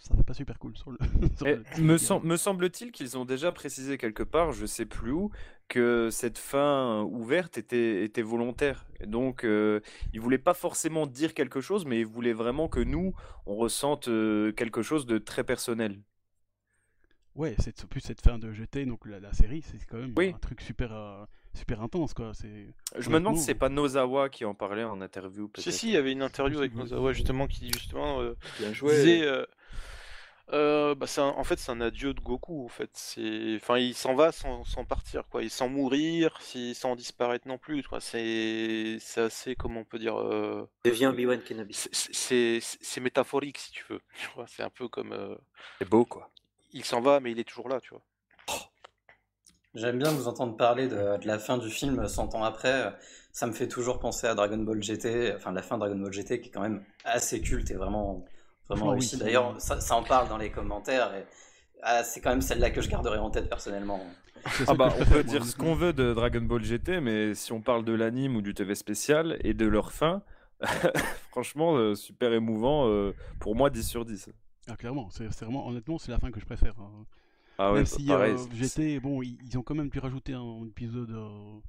[0.03, 0.97] ça fait pas super cool sur le.
[1.37, 4.85] sur Eh, le- me, sem- me semble-t-il qu'ils ont déjà précisé quelque part, je sais
[4.85, 5.29] plus où,
[5.67, 8.87] que cette fin ouverte était, était volontaire.
[8.99, 9.79] Et donc, euh,
[10.13, 13.13] ils voulaient pas forcément dire quelque chose, mais ils voulaient vraiment que nous,
[13.45, 15.99] on ressente euh, quelque chose de très personnel.
[17.35, 20.33] Ouais, c'est plus cette fin de GT, donc la, la série, c'est quand même Oui.
[20.35, 22.33] un truc super, euh, super intense, quoi.
[22.33, 22.67] C'est.
[22.97, 25.93] Je me demande si c'est pas Nozawa qui en parlait en interview, Si, si, il
[25.93, 26.75] y avait une interview avec.
[26.75, 28.33] Nozawa justement qui justement euh,
[28.81, 29.21] disait.
[29.23, 29.45] euh,
[30.53, 32.65] euh, bah, un- en fait, c'est un adieu de Goku.
[32.65, 35.43] En fait, c'est, enfin, il s'en va sans, sans partir, quoi.
[35.43, 37.99] Il sans mourir, si- sans disparaître non plus, quoi.
[38.01, 41.73] C'est, c'est assez, comment on peut dire, euh, Devient Obi-Wan Kenobi.
[41.73, 42.59] c'est,
[43.01, 44.01] métaphorique si tu veux.
[44.19, 45.13] Tu vois, c'est un peu comme.
[45.13, 45.35] euh,
[45.79, 46.29] C'est beau, quoi.
[46.73, 48.01] il s'en va, mais il est toujours là, tu vois.
[49.73, 52.93] J'aime bien vous entendre parler de, de la fin du film 100 ans après.
[53.31, 56.11] Ça me fait toujours penser à Dragon Ball GT, enfin la fin de Dragon Ball
[56.11, 58.25] GT qui est quand même assez culte et vraiment,
[58.69, 59.17] vraiment réussi.
[59.17, 61.25] D'ailleurs, ça, ça en parle dans les commentaires et
[61.83, 64.01] ah, c'est quand même celle-là que je garderai en tête personnellement.
[64.67, 67.61] Ah bah, on peut dire ce qu'on veut de Dragon Ball GT, mais si on
[67.61, 70.23] parle de l'anime ou du TV spécial et de leur fin,
[71.31, 72.87] franchement, euh, super émouvant.
[72.87, 74.29] euh, pour moi, 10 sur 10.
[74.67, 76.73] Ah, clairement, c'est c'est vraiment, honnêtement, c'est la fin que je préfère.
[76.79, 77.05] hein.
[77.57, 78.33] Ah ouais, même bah, si pareil.
[78.33, 81.59] euh, j'étais bon ils, ils ont quand même pu rajouter un épisode euh,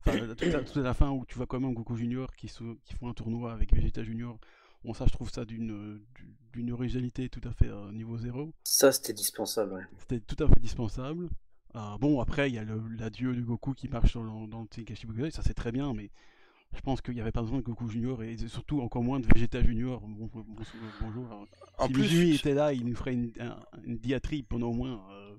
[0.00, 2.94] enfin la- toute, la, fin où tu vois quand même Goku Junior qui, se, qui
[2.94, 4.38] font un tournoi avec Vegeta Junior
[4.84, 6.02] bon ça je trouve ça d'une euh,
[6.52, 9.82] d'une originalité tout à fait euh, niveau zéro Ça, c'était dispensable, ouais.
[9.98, 11.28] c'était tout à fait dispensable
[11.76, 12.64] Euh, bon après il y a
[12.98, 15.92] l'adieu de Goku qui marche dans, le- dans le Tenkaichi Budokai ça c'est très bien
[15.94, 16.10] mais
[16.74, 19.26] je pense qu'il n'y avait pas besoin de Goku Junior et surtout encore moins de
[19.34, 20.00] Vegeta Junior.
[20.00, 20.62] Bon, bon- bon-
[21.00, 21.26] bonjour.
[21.26, 21.46] alors,
[21.78, 24.72] En si plus, Mizumi était là, il nous ferait une, un- une diatribe pendant au
[24.72, 25.34] moins, euh,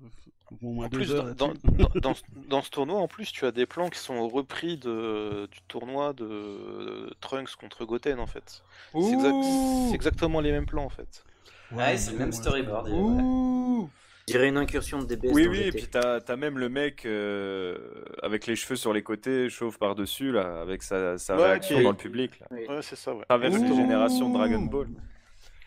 [0.62, 1.34] au moins En deux plus, heures.
[1.34, 1.66] dans, là-dessus.
[1.72, 2.14] dans- dans-
[2.48, 6.12] dans ce- tournoi, en plus, tu as des plans qui sont repris de, du tournoi
[6.12, 8.62] de Trunks contre Goten, en fait.
[8.92, 11.24] C'est exactement les mêmes plans, en fait.
[11.72, 12.88] Ouais, c'est le même storyboard.
[12.88, 13.86] ouais.
[14.32, 17.06] Dirais une incursion de DBS Oui, dans oui, et puis t'as as même le mec
[17.06, 17.76] euh,
[18.22, 21.90] avec les cheveux sur les côtés, chauve par-dessus, là, avec sa, sa Ouais, réaction dans
[21.90, 22.38] le public.
[22.40, 22.46] Là.
[22.50, 22.66] Oui.
[22.68, 23.24] Ouais, c'est ça, ouais.
[23.28, 24.88] Traverse les générations Dragon Ball.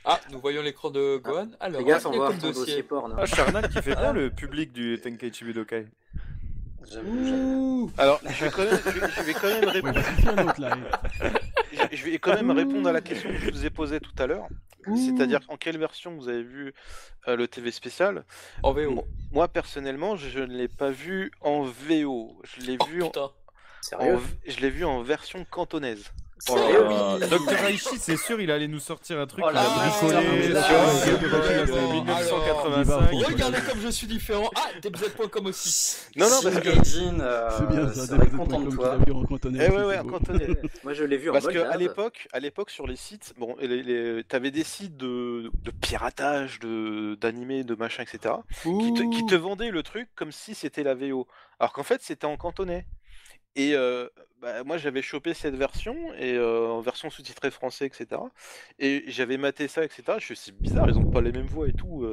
[0.05, 1.49] Ah, nous voyons l'écran de Gohan.
[1.59, 3.11] Alors, Fais gaffe, on va ton dossier porn.
[3.11, 3.15] hein.
[3.19, 5.87] Ah, Charnal qui fait pas le public du Tenkaichi Budokai.
[6.91, 7.83] J'avoue, j'avoue.
[7.83, 7.91] Ouh.
[7.97, 10.53] Alors, je vais quand même, je je vais quand même répondre,
[11.71, 14.11] je- je vais quand même répondre à la question que je vous ai posée tout
[14.17, 14.47] à l'heure.
[14.95, 16.73] C'est-à-dire en quelle version vous avez vu
[17.27, 18.23] euh, le TV spécial?
[18.63, 18.91] En VO.
[18.91, 22.41] Mo- Moi, personnellement, je, ne l'ai pas vu en VO.
[22.43, 23.21] Je l'ai Oh, vu, en, putain.
[23.23, 23.33] en-
[23.81, 24.19] Sérieux?
[24.47, 26.11] je l'ai vu en version cantonaise.
[26.49, 27.27] Oh là Sérieux là.
[27.27, 29.89] Dr Aichi, c'est sûr, il allait nous sortir un truc Oh qu'il là a là,
[29.89, 33.09] bricolé là, sur là, un là, jeu de là, jeu là, de alors, 1985.
[33.27, 34.49] Regardez comme je suis différent.
[34.55, 35.97] Ah, DBZ.com aussi.
[36.15, 38.97] Non, non, parce que- euh, C'est bien ça, David content de toi.
[39.07, 39.99] Eh ouais, ouais.
[40.83, 41.79] Moi, je l'ai vu en Parce mode que à lave.
[41.79, 43.55] l'époque, à l'époque sur les sites, bon,
[44.27, 48.35] t'avais des sites de, de piratage, de d'animés, de machin, etc.
[48.63, 51.27] Qui te, qui te vendaient le truc comme si c'était la VO,
[51.59, 52.85] alors qu'en fait c'était en cantonais.
[53.55, 54.07] Et euh,
[54.41, 58.21] bah, moi j'avais chopé cette version et euh, en version sous-titrée français, etc.
[58.79, 60.03] Et j'avais maté ça, etc.
[60.19, 62.05] Je suis bizarre, ils ont pas les mêmes voix et tout.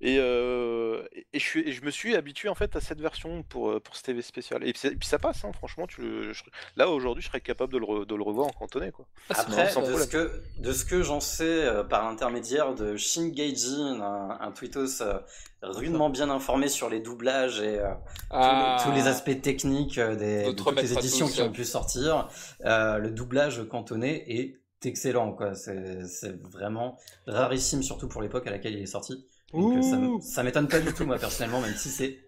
[0.00, 3.00] Et, euh, et- et je, suis, et je me suis habitué en fait à cette
[3.00, 4.62] version pour, euh, pour ce TV spécial.
[4.66, 5.86] Et puis, c'est- et puis ça passe, hein, franchement.
[5.86, 6.42] Tu le- je-
[6.76, 8.90] là aujourd'hui, je serais capable de le, re- de le revoir en cantonais.
[8.90, 9.06] Quoi.
[9.30, 13.28] Ah, Après, de ce, que, de ce que j'en sais euh, par l'intermédiaire de Shin
[13.28, 15.18] Gaijin, un, un tweetos euh,
[15.62, 17.88] rudement bien informé sur les doublages et euh,
[18.30, 18.76] Ah.
[18.82, 22.28] tous, les, tous les aspects techniques des, de toutes les éditions qui ont pu sortir,
[22.66, 25.32] euh, le doublage cantonais est excellent.
[25.32, 25.54] quoi.
[25.54, 29.24] C'est c'est vraiment rarissime, surtout pour l'époque à laquelle il est sorti.
[29.54, 30.20] Donc, euh, ça m- Ouh.
[30.20, 32.18] ça m'étonne pas du tout, moi, personnellement, même si c'est.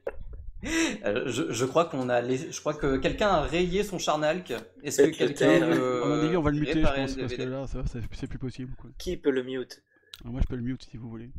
[1.05, 4.53] Euh, je, je crois qu'on a je crois que quelqu'un a rayé son charnalk.
[4.83, 7.99] Est-ce que quelqu'un avis, on va le muter, je pense, parce que là, ça, ça-
[8.13, 8.75] c'est plus possible.
[8.77, 8.91] Quoi.
[8.99, 9.83] Qui peut le mute?
[10.23, 11.31] Alors, moi, je peux le mute si vous voulez.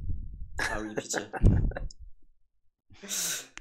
[0.60, 1.22] Ah oui, pitié.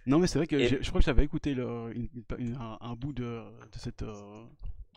[0.07, 2.09] Non, mais c'est vrai que Et- je crois que j'avais écouté le- une-
[2.39, 4.45] une- un, un bout de, de, cette, euh,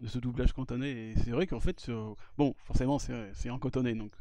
[0.02, 3.58] de ce doublage cantonais, et c'est vrai qu'en fait, ce- bon, forcément, c'est c'est en
[3.58, 4.12] cantonais, donc.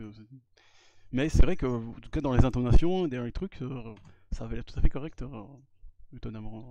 [1.12, 1.66] Euh, mais c'est vrai que,
[2.00, 3.94] tout cas, dans les intonations, dans les trucs, euh,
[4.32, 5.42] ça avait l'air tout à fait correct, euh,
[6.14, 6.64] étonnamment.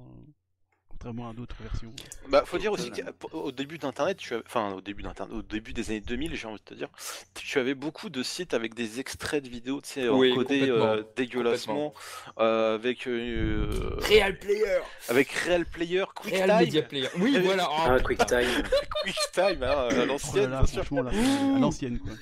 [0.97, 1.91] Contrairement à d'autres versions.
[2.29, 5.89] Bah, faut dire aussi qu'au début d'Internet, tu enfin au début d'Internet, au début des
[5.91, 6.87] années 2000, j'ai envie de te dire,
[7.35, 11.03] tu avais beaucoup de sites avec des extraits de vidéos, tu sais, Oui, encodés euh,
[11.15, 11.93] dégueulassement,
[12.39, 14.79] euh, avec euh, Real Player.
[15.09, 17.07] avec Real Player, Real Media QuickTime, Player.
[17.19, 17.67] Oui, voilà.
[17.69, 18.63] Ah, Ah, QuickTime.
[19.03, 22.13] QuickTime, hein, à Oh l'ancienne, franchement, là, à l'ancienne, quoi.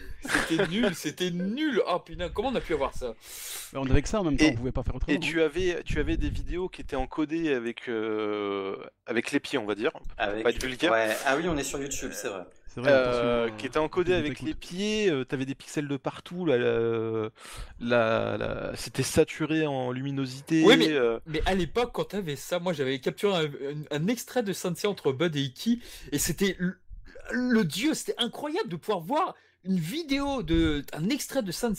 [0.48, 1.82] C'était nul, c'était nul.
[1.88, 3.14] Oh putain, comment on a pu avoir ça?
[3.72, 5.16] Mais on avait que ça en même temps, Et- on pouvait pas faire autrement.
[5.16, 8.65] Et tu avais, tu avais des vidéos qui étaient encodées avec, euh,
[9.06, 10.44] avec les pieds, on va dire, Avec...
[10.44, 10.92] pas être vulgaire.
[10.92, 11.16] Ouais.
[11.26, 12.46] Ah oui, on est sur YouTube, c'est vrai.
[12.78, 16.46] Euh, attention, qui euh, était encodé avec les pieds, euh, t'avais des pixels de partout,
[16.46, 17.30] là, la-
[17.80, 20.64] la- la- c'était saturé en luminosité.
[20.66, 24.08] Oui, mais- euh, Mais à l'époque, quand t'avais ça, moi j'avais capturé un, un- un
[24.08, 26.78] extrait de Saint entre Bud et Iki, et c'était le,
[27.32, 31.74] le dieu, c'était incroyable de pouvoir voir une vidéo de un extrait de Saint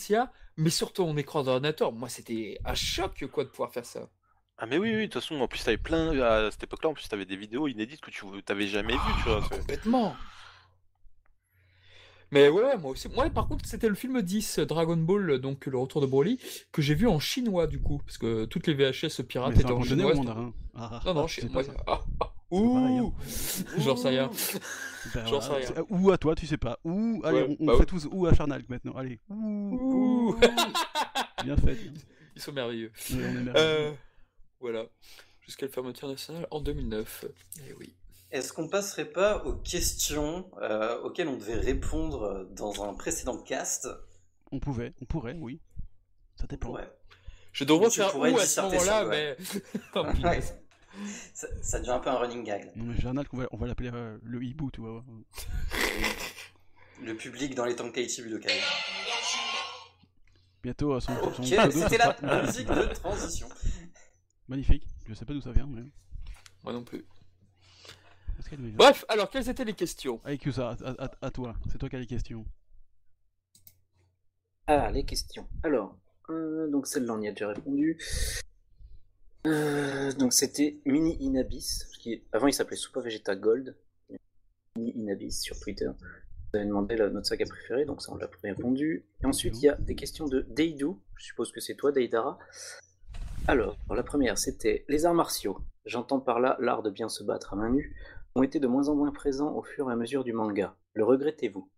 [0.57, 1.91] mais surtout en écran d'ordinateur.
[1.91, 4.09] Moi, c'était un choc quoi de pouvoir faire ça.
[4.59, 6.93] Ah mais oui, oui, de toute façon, en plus t'avais plein, à cette époque-là, en
[6.93, 9.41] plus t'avais des vidéos inédites que tu t'avais jamais vues, tu vois.
[9.49, 10.15] c'est- Complètement.
[12.31, 13.07] Mais ouais, moi aussi.
[13.07, 16.39] Moi, par contre, c'était le film 10, Dragon Ball, donc le retour de Broly,
[16.73, 19.71] que j'ai vu en chinois du coup, parce que toutes les VHS pirates Mais étaient
[19.71, 20.13] en chinois.
[20.13, 21.53] mandarin Ah, ah, Non, non, ah, moi.
[21.53, 21.73] pas ça.
[21.87, 23.13] Ah, ah, pareil, ouh,
[23.77, 24.29] j'en sais rien.
[25.13, 25.67] J'en voilà, sais rien.
[25.67, 26.79] c'est- Ou à toi, tu sais pas.
[26.83, 27.85] Ou, allez, Ouais, on, on bah fait ouais.
[27.85, 28.93] tous ou à Charnal maintenant.
[28.97, 29.21] Allez.
[29.29, 30.39] Ouh, Ouh.
[31.45, 31.77] Bien fait.
[32.35, 32.91] Ils sont merveilleux.
[33.11, 33.53] Oui, on est merveilleux.
[33.55, 33.91] Euh,
[34.59, 34.85] voilà.
[35.41, 37.25] Jusqu'à la fermeture nationale en 2009.
[37.67, 37.93] Eh oui.
[38.31, 43.87] Est-ce qu'on passerait pas aux questions euh, auxquelles on devait répondre dans un précédent cast?
[44.51, 45.61] On pouvait, on pourrait, oui.
[46.35, 46.71] Ça dépend.
[46.71, 46.89] Ouais.
[47.53, 49.37] Je devrais faire où à ce moment-là, mais.
[50.23, 50.41] Ouais.
[51.33, 52.71] Ça, ça devient un peu un running gag.
[52.75, 55.03] Non, mais Journal, on va, on va l'appeler euh, le hibou, tu vois.
[57.03, 58.59] Le public dans les temps de Kaiti Budokai.
[60.63, 63.47] Bientôt, euh, son, Ok, c'était la musique de transition.
[64.47, 64.87] Magnifique.
[65.07, 65.83] Je sais pas d'où ça vient, mais.
[66.63, 67.05] Moi non plus.
[68.75, 70.21] Bref, alors quelles étaient les questions?
[70.23, 71.55] Avec ça, à, à- à toi.
[71.71, 72.45] C'est toi qui as les questions.
[74.67, 75.47] Ah, les questions.
[75.63, 75.97] Alors,
[76.29, 77.97] euh, donc celle-là, on y a déjà répondu.
[79.47, 83.75] Euh, donc c'était Mini Inabis, qui avant il s'appelait Super Vegeta Gold.
[84.75, 85.89] Mini Inabis sur Twitter.
[85.89, 89.05] Vous avez demandé la, notre saga préférée, donc ça on l'a répondu.
[89.21, 92.37] Et ensuite il y a des questions de Deidou, je suppose que c'est toi Deidara.
[93.47, 95.59] Alors, la première c'était les arts martiaux.
[95.85, 97.95] J'entends par là l'art de bien se battre à main nue,
[98.35, 100.75] ont été de moins en moins présents au fur et à mesure du manga.
[100.93, 101.69] Le regrettez-vous?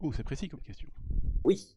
[0.00, 0.88] Oh, c'est précis comme question.
[1.44, 1.74] Oui.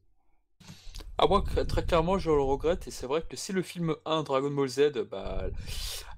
[1.18, 4.24] Ah, moi, très clairement, je le regrette, et c'est vrai que si le film 1
[4.24, 5.48] Dragon Ball Z, bah.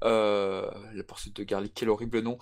[0.03, 2.37] Euh, la poursuite de Garlic, quel horrible nom.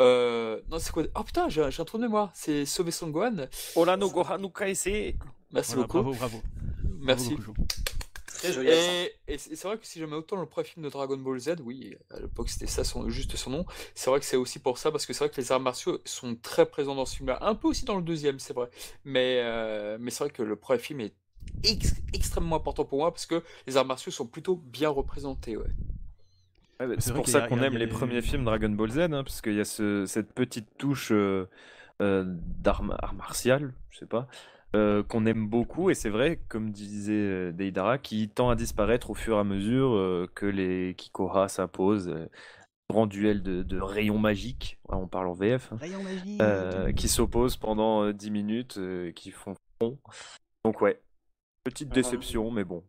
[0.00, 1.04] Euh, non, c'est quoi?
[1.16, 3.46] Oh putain, j'ai j'ai un trou de mémoire, c'est Sauver Son Gohan.
[3.76, 5.14] Olano Gohanu Kaise.
[5.52, 6.02] Merci Voilà, beaucoup.
[6.02, 6.42] bravo, bravo.
[7.00, 7.34] Merci.
[7.36, 7.54] Bravo.
[8.34, 8.92] Très joli accent.
[9.26, 11.56] Et, et c'est vrai que si j'aimais autant le premier film de Dragon Ball Z,
[11.62, 14.78] oui, à l'époque c'était ça son, juste son nom, c'est vrai que c'est aussi pour
[14.78, 17.38] ça, parce que c'est vrai que les arts martiaux sont très présents dans ce film-là,
[17.42, 18.68] un peu aussi dans le deuxième, c'est vrai,
[19.04, 21.14] mais, euh, mais c'est vrai que le premier film est
[21.62, 25.70] ex- extrêmement important pour moi, parce que les arts martiaux sont plutôt bien représentés, ouais.
[26.80, 29.40] Ouais, bah, C'est pour ça qu'on aime les premiers films Dragon Ball Z, hein, parce
[29.40, 31.48] qu'il y a ce- cette petite touche euh,
[32.02, 34.26] euh, d'art ma- art martial, je sais pas,
[34.74, 39.10] euh, qu'on aime beaucoup, et c'est vrai, comme disait euh, Deidara, qui tend à disparaître
[39.10, 42.08] au fur et à mesure euh, que les Kikoha s'imposent.
[42.08, 42.26] euh,
[42.90, 45.78] grand duel de, de rayons magiques, Ouais, on parle en VF, hein,
[46.42, 49.98] euh, qui s'opposent pendant euh, 10 minutes, euh, qui font front.
[50.66, 51.00] Donc ouais,
[51.64, 52.84] petite Ah, déception, mais bon.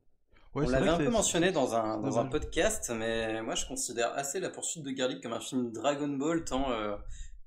[0.54, 4.14] Ouais, On l'avait un peu mentionné dans un, dans un podcast, mais moi je considère
[4.16, 6.96] assez La poursuite de Garlic comme un film Dragon Ball, tant, euh,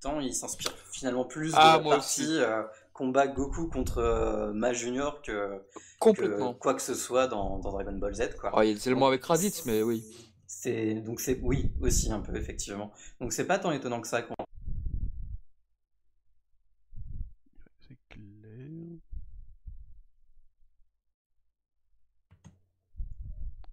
[0.01, 2.39] tant il s'inspire finalement plus Ah, de la moi partie aussi.
[2.41, 2.63] euh,
[2.99, 6.53] combat Goku contre euh, Ma Junior que, que Complètement.
[6.53, 8.35] quoi que ce soit dans, dans Dragon Ball Z.
[8.41, 8.51] Quoi.
[8.53, 10.05] Ah, il y a avec Raditz, mais oui.
[10.49, 12.91] C'est donc c'est oui aussi un peu effectivement.
[13.21, 14.23] Donc c'est pas tant étonnant que ça.
[14.23, 14.35] qu'on-
[17.87, 18.99] C'est clair.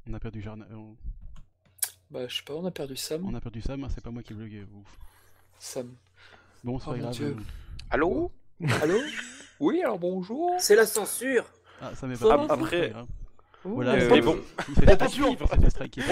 [0.08, 0.98] On a perdu Jarna- euh, on-
[2.12, 3.26] Bah, je sais pas, on a perdu Sam.
[3.26, 4.64] On a perdu Sam, hein, c'est pas moi qui bugué.
[4.72, 5.00] Ouf.
[5.58, 5.96] Sam.
[6.64, 7.14] Bon, c'est Oh pas mon grave.
[7.14, 7.36] Dieu.
[7.40, 7.44] euh.
[7.90, 8.32] Allô?
[8.82, 9.00] Allô
[9.60, 10.52] Oui, alors bonjour.
[10.60, 11.46] C'est la censure
[11.82, 12.94] Ah, ça m'est pas après-.
[13.64, 14.38] Ouh, Voilà, euh, mais bon.
[14.60, 15.24] On peut plus-.
[15.24, 15.36] On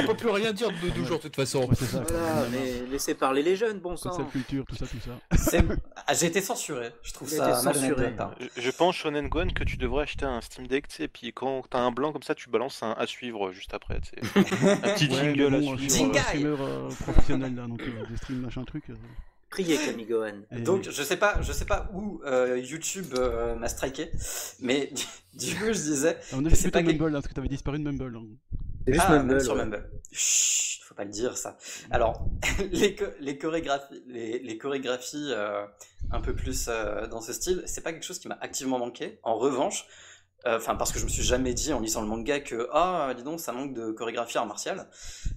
[0.07, 1.65] peut plus rien dire de deux jours de toute façon.
[1.67, 2.03] Ouais, c'est ça.
[2.09, 5.37] Voilà, mais laissez parler les jeunes, bon sang Cancel culture, tout ça, tout ça.
[5.37, 5.63] C'est-
[6.07, 6.89] Ah, J'ai été censuré.
[7.03, 8.13] Je trouve ça censuré.
[8.55, 11.07] Je, je pense, Shonen Gohan, que tu devrais acheter un Steam Deck, tu sais, et
[11.07, 14.09] puis quand t'as un blanc comme ça, tu balances un à suivre juste après, tu
[14.09, 14.39] sais.
[14.65, 15.73] Un petit Ouais, jingle à suivre.
[15.73, 16.19] un Jingle.
[16.19, 18.85] streamer euh, professionnel là, donc euh, des streams machin truc.
[19.53, 20.41] Priez Camille Gohan.
[20.51, 24.09] Donc je sais pas, je sais pas où euh, YouTube euh, m'a striké,
[24.59, 24.91] mais
[25.35, 27.83] du coup je disais on a vu pas Mumble, hein, parce que t'avais disparu de
[27.83, 28.15] Mumble.
[28.17, 28.25] hein.
[28.99, 29.59] Ah, Mumble, sur ouais.
[29.59, 29.89] Mumble.
[30.11, 31.57] Chut, faut pas le dire ça.
[31.91, 32.25] Alors,
[32.71, 35.65] les, cho- les chorégraphies, les, les chorégraphies euh,
[36.11, 39.19] un peu plus euh, dans ce style, c'est pas quelque chose qui m'a activement manqué.
[39.23, 39.85] En revanche,
[40.45, 43.13] euh, enfin parce que je me suis jamais dit en lisant le manga que ah
[43.15, 44.87] dis donc ça manque de chorégraphie art martial,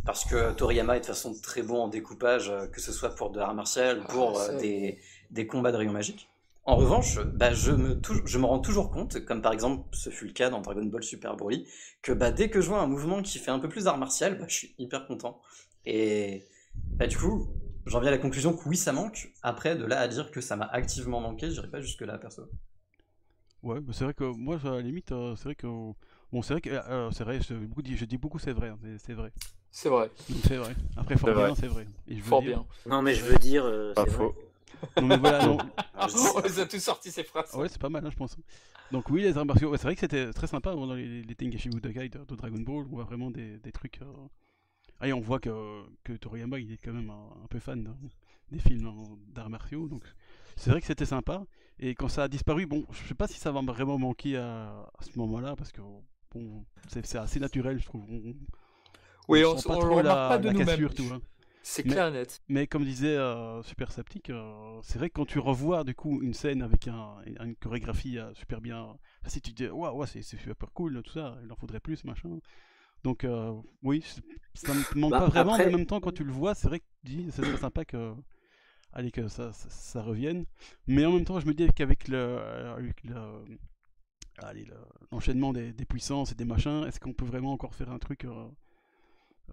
[0.04, 3.14] parce que Toriyama est de toute façon très bon en découpage, euh, que ce soit
[3.14, 4.98] pour de l'art martial, Ah, pour euh, des,
[5.30, 6.28] des combats de rayons magiques.
[6.68, 10.10] En revanche, bah, je, me tou- je me rends toujours compte, comme par exemple ce
[10.10, 11.64] fut le cas dans Dragon Ball Super Broly,
[12.02, 14.36] que bah, dès que je vois un mouvement qui fait un peu plus d'art martial,
[14.38, 15.40] bah, je suis hyper content.
[15.84, 16.44] Et
[16.98, 17.46] bah, du coup,
[17.86, 19.30] j'en viens à la conclusion que oui, ça manque.
[19.42, 22.42] Après, de là à dire que ça m'a activement manqué, j'irai pas jusque-là, perso.
[23.66, 25.66] Ouais, c'est vrai que moi, à la limite, euh, c'est vrai que.
[25.66, 26.70] Bon, c'est vrai que.
[26.70, 29.32] euh, c'est vrai, je, beaucoup dis, je dis beaucoup c'est vrai, hein, c'est- vrai.
[29.70, 30.10] C'est vrai.
[30.44, 30.74] C'est vrai.
[30.96, 31.86] Après, fort bien, c'est vrai.
[32.08, 32.66] Et je veux Fort dire- bien.
[32.90, 33.64] Non, mais je veux dire.
[33.64, 34.10] euh, Pas vrai.
[34.12, 34.34] faux.
[35.00, 35.56] Non, mais voilà, non.
[35.56, 37.52] Dis- On les a tous sortis ces phrases.
[37.54, 38.36] Ouais, c'est pas mal, hein, je pense.
[38.92, 41.22] Donc oui, les arts martiaux, ouais, c'est vrai que c'était très sympa hein, dans les,
[41.22, 42.84] les Tengashi Budokai de, de Dragon Ball.
[42.90, 44.00] On voit vraiment des, des trucs.
[44.02, 44.06] euh,
[45.00, 47.82] Ah, et on voit que, que Toriyama, il est quand même un, un peu fan
[47.82, 47.90] de-
[48.52, 49.88] des films hein, d'arts martiaux.
[49.88, 50.04] Donc
[50.56, 51.44] c'est vrai que c'était sympa.
[51.78, 54.90] Et quand ça a disparu, bon, je sais pas si ça va vraiment manquer à,
[54.98, 55.80] à ce moment-là, parce que
[56.32, 58.04] bon, c'est assez naturel, je trouve.
[58.10, 58.34] On,
[59.28, 60.66] Oui, on on, sent on pas le trop remarque la, pas de la nous-mêmes.
[60.66, 61.10] cassure, tout.
[61.12, 61.20] hein.
[61.62, 62.42] C'est Mais- clair et net.
[62.48, 66.22] Mais comme disait euh, Super Saptic, euh, c'est vrai que quand tu revois du coup
[66.22, 69.98] une scène avec un, une chorégraphie euh, super bien, enfin, si tu te dis waouh,
[69.98, 72.38] ouais, c'est super cool, tout ça, il en faudrait plus, machin.
[73.04, 73.52] Donc euh,
[73.82, 74.04] oui,
[74.54, 76.68] ça me manque Bah, pas vraiment, mais en même temps quand tu le vois, c'est
[76.68, 78.14] vrai que tu dis c'est sympa que
[78.96, 80.44] allez que ça, ça, ça revienne.
[80.86, 82.38] Mais en même temps, je me dis qu'avec le,
[82.76, 83.14] avec le
[84.38, 84.74] allez, le-
[85.12, 88.24] l'enchaînement des, des puissances et des machins, est-ce qu'on peut vraiment encore faire un truc
[88.24, 88.48] euh,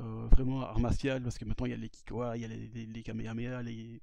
[0.02, 1.22] euh, vraiment art martial?
[1.22, 3.62] Parce que maintenant il y a les Kikoa, il y a les, les, les Kamehameha,
[3.64, 4.02] les,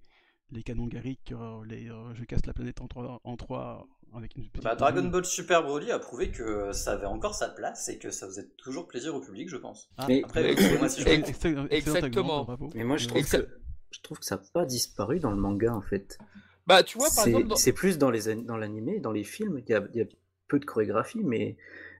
[0.51, 4.35] les canons Garrick, euh, les euh, je casse la planète en trois, en trois avec
[4.37, 5.05] une petite Bah, Dragon.
[5.09, 8.49] Ball Super Broly a prouvé que ça avait encore sa place et que ça faisait
[8.57, 9.89] toujours plaisir au public, je pense.
[9.99, 12.47] Ah, Mais- Après, Mais- si je Ex- exactement.
[12.75, 13.49] Mais moi, je Euh, trouve, que,
[13.91, 16.19] je trouve que ça n'a pas disparu dans le manga, en fait.
[16.67, 19.13] Bah, tu vois, par C'est exemple, dans- c'est plus dans les an- dans l'animé, dans
[19.13, 20.07] les films, il y a, il y a
[20.49, 21.57] peu de chorégraphie, mais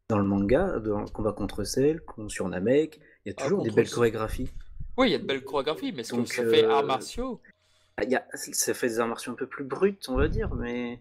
[0.09, 3.63] dans le manga, dans le combat contre Cell, sur Namek, il y a Ah, toujours
[3.63, 4.51] des belles chorégraphies.
[4.97, 6.85] oui, il y a de belles chorégraphies, mais est-ce que Donc, ça fait euh, arts
[6.85, 7.41] martiaux?
[7.97, 10.55] Ah, y a, ça fait des arts martiaux un peu plus brutes, on va dire,
[10.55, 11.01] mais,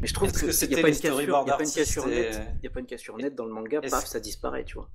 [0.00, 1.48] mais je trouve Est-ce que que il n'y c'était a pas une cassure, storyboards il
[1.48, 3.34] y a pas une d'artistes cassure et- nette, il y a pas une cassure nette
[3.34, 4.88] dans le manga, Est-ce- paf, ça disparaît, tu vois.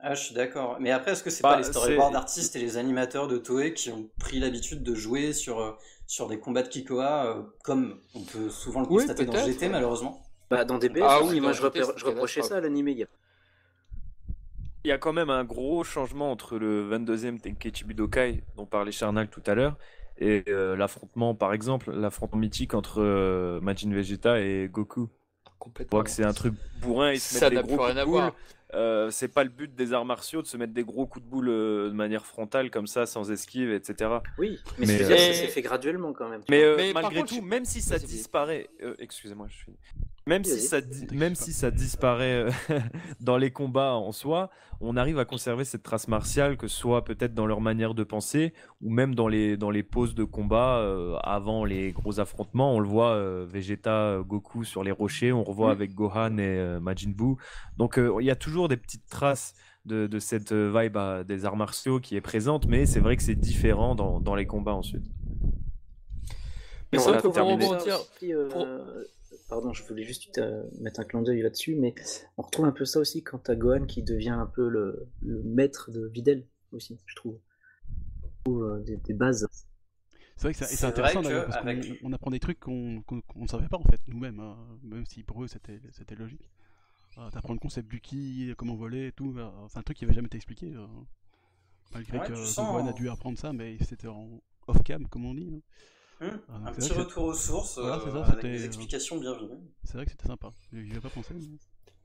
[0.00, 0.76] Ah, je suis d'accord.
[0.80, 3.74] Mais après, est-ce que c'est Bah, pas les storyboards d'artistes et les animateurs de Toei
[3.74, 5.72] qui ont pris l'habitude de jouer sur, euh,
[6.06, 9.44] sur des combats de Kikoa, euh, comme on peut souvent le Oui, constater dans peut-être,
[9.44, 9.70] GT, ouais.
[9.70, 10.22] malheureusement?
[10.50, 12.92] Bah, dans DBS, Ah oui, moi dans je, GT, reprochais ça à l'animé.
[12.92, 13.06] il y a-
[14.84, 18.92] Il y a quand même un gros changement entre le 22e Tenkaichi Budokai dont parlait
[18.92, 19.76] Charnal tout à l'heure
[20.18, 25.02] et euh, l'affrontement, par exemple, l'affrontement mythique entre euh, Majin Vegeta et Goku.
[25.02, 25.08] On
[25.58, 25.96] Complètement.
[25.96, 27.94] voit que c'est un truc bourrin, ils se Ça mettent n'a des plus gros rien
[27.94, 28.34] coups à voir.
[28.74, 31.30] Euh, c'est pas le but des arts martiaux de se mettre des gros coups de
[31.30, 34.10] boule euh, de manière frontale comme ça, sans esquive, etc.
[34.38, 36.42] Oui, mais, Mais, euh, ça Mais- s'est fait graduellement quand même.
[36.50, 39.72] Mais, euh, malgré contre, tout, je- même si ça disparaît, euh, excusez-moi, je suis.
[40.26, 42.50] Même si ça, di- même si ça disparaît euh,
[43.20, 44.50] dans les combats en soi,
[44.80, 48.04] on arrive à conserver cette trace martiale, que ce soit peut-être dans leur manière de
[48.04, 48.52] penser
[48.82, 52.74] ou même dans les dans les poses de combat euh, avant les gros affrontements.
[52.74, 55.78] On le voit euh, Vegeta, euh, Goku sur les rochers, on revoit Mm.
[55.78, 57.36] avec Gohan et euh, Majin Buu.
[57.78, 59.54] Donc euh, il y a toujours des petites traces.
[59.84, 63.16] De, de cette euh, vibe euh, des arts martiaux qui est présente, mais c'est vrai
[63.16, 65.06] que c'est différent dans, dans les combats ensuite.
[66.92, 68.66] Mais on c'est vrai a que pour ça rebondir, euh, pour-
[69.48, 71.94] Pardon, je voulais juste euh, mettre un clin d'œil là-dessus, mais
[72.36, 75.42] on retrouve un peu ça aussi quand t'as Gohan qui devient un peu le, le
[75.42, 77.38] maître de Videl aussi, je trouve.
[78.48, 79.46] Euh, des, des bases.
[80.36, 83.02] C'est vrai que c'est intéressant d'ailleurs, parce qu'on avec- apprend des trucs qu'on
[83.36, 85.80] ne savait pas en fait nous-mêmes, hein, même si pour eux c'était
[86.14, 86.42] logique.
[87.18, 90.04] Euh, T'apprends le concept du ki, comment voler et tout, euh, c'est un truc qui
[90.04, 90.72] avait jamais été expliqué.
[90.74, 90.86] euh,
[91.92, 95.50] malgré Ouais, que Gohan a dû apprendre ça, mais c'était en off-cam comme on dit.
[95.52, 95.60] hein.
[96.20, 98.66] Hum, Ah, donc Un petit retour aux sources Voilà, euh, c'est ça, avec des euh,
[98.66, 99.58] explications bienvenues.
[99.84, 101.34] C'est vrai que c'était sympa, j'y avais pas pensé.
[101.34, 101.58] mais-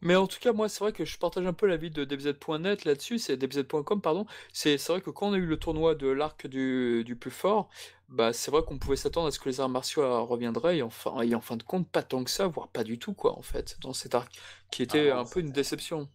[0.04, 2.86] Mais en tout cas, moi, c'est vrai que je partage un peu l'avis de DBZ.net
[2.86, 4.26] là-dessus, c'est DBZ.com, pardon.
[4.52, 7.70] C'est vrai que quand on a eu le tournoi de l'arc du, du plus fort,
[8.10, 10.82] bah, c'est vrai qu'on pouvait s'attendre à ce que les arts martiaux euh, reviendraient, et,
[10.84, 13.38] enfin, et en fin de compte, pas tant que ça, voire pas du tout, quoi,
[13.38, 14.32] en fait, dans cet arc,
[14.72, 16.10] qui était Ah non, un peu une déception.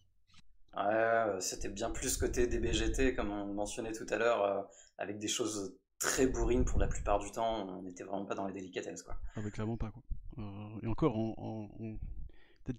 [0.76, 4.62] Ouais, c'était bien plus côté DBGT, comme on mentionnait tout à l'heure, euh,
[4.98, 7.66] avec des choses très bourrines pour la plupart du temps.
[7.68, 9.16] On n'était vraiment pas dans les délicatesses, quoi.
[9.36, 10.02] Ah bah clairement pas quoi.
[10.38, 11.98] Euh, et encore, en, en- en-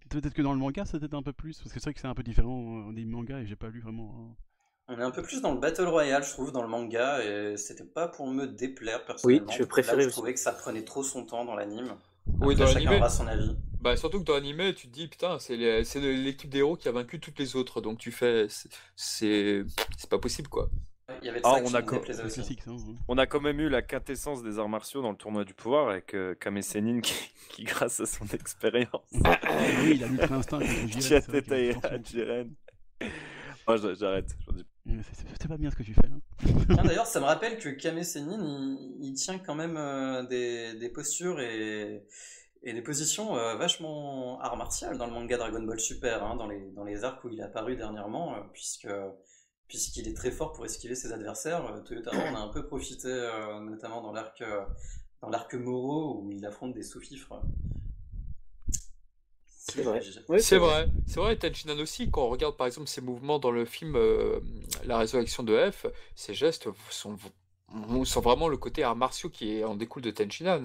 [0.10, 2.08] peut-être que dans le manga c'était un peu plus, parce que c'est vrai que c'est
[2.08, 4.14] un peu différent euh, des mangas et j'ai pas lu vraiment.
[4.32, 4.36] hein.
[4.92, 7.58] On est un peu plus dans le Battle Royale, je trouve, dans le manga, et
[7.58, 9.52] c'était pas pour me déplaire personnellement.
[9.52, 10.16] je Là où préférais Je aussi.
[10.18, 11.96] trouvais que ça prenait trop son temps dans l'anime.
[12.42, 12.98] Oui, dans chacun l'animé.
[12.98, 13.56] aura son avis.
[13.82, 16.92] Bah, surtout que dans l'animé, tu te dis, putain, c'est l'équipe des héros qui a
[16.92, 18.48] vaincu toutes les autres, donc tu fais,
[18.96, 19.64] c'est
[20.10, 20.70] pas possible, quoi.
[21.22, 21.82] Il y avait Ah, on a hein.
[23.08, 25.90] On a quand même eu la quintessence des arts martiaux dans le tournoi du pouvoir
[25.90, 27.14] avec euh, Kame Sennin qui,
[27.50, 28.90] qui, grâce à son expérience,
[29.26, 29.40] Ah
[29.84, 32.04] oui, il a l'ultra instinct Jiren.
[32.04, 32.50] Jiren.
[33.72, 34.36] Oh, j'a- j'arrête.
[34.48, 36.16] j'en dis- Mais c'est- C'est c'est pas bien ce que tu fais là.
[36.74, 40.74] Tiens, D'ailleurs, ça me rappelle que Kame Sennin, il, il tient quand même euh, des,
[40.74, 42.04] des postures et,
[42.64, 46.48] et des positions euh, vachement art martial dans le manga Dragon Ball Super, hein, dans,
[46.48, 48.88] les, dans les arcs où il est apparu dernièrement, euh, puisque
[49.70, 51.66] puisqu'il est très fort pour esquiver ses adversaires.
[51.66, 54.66] Euh, Toyotaro en a un peu profité, euh, notamment dans l'arc euh,
[55.22, 57.42] dans l'arc Moro où il affronte des sous-fifres.
[59.48, 60.02] C'est vrai.
[60.40, 63.66] C'est vrai, c'est vrai, Tenchinan aussi, quand on regarde par exemple ses mouvements dans le
[63.66, 64.40] film euh,
[64.84, 67.18] La résurrection de F, ses gestes sont,
[68.04, 70.64] sont vraiment le côté art martiaux qui en découle de Tenchinan.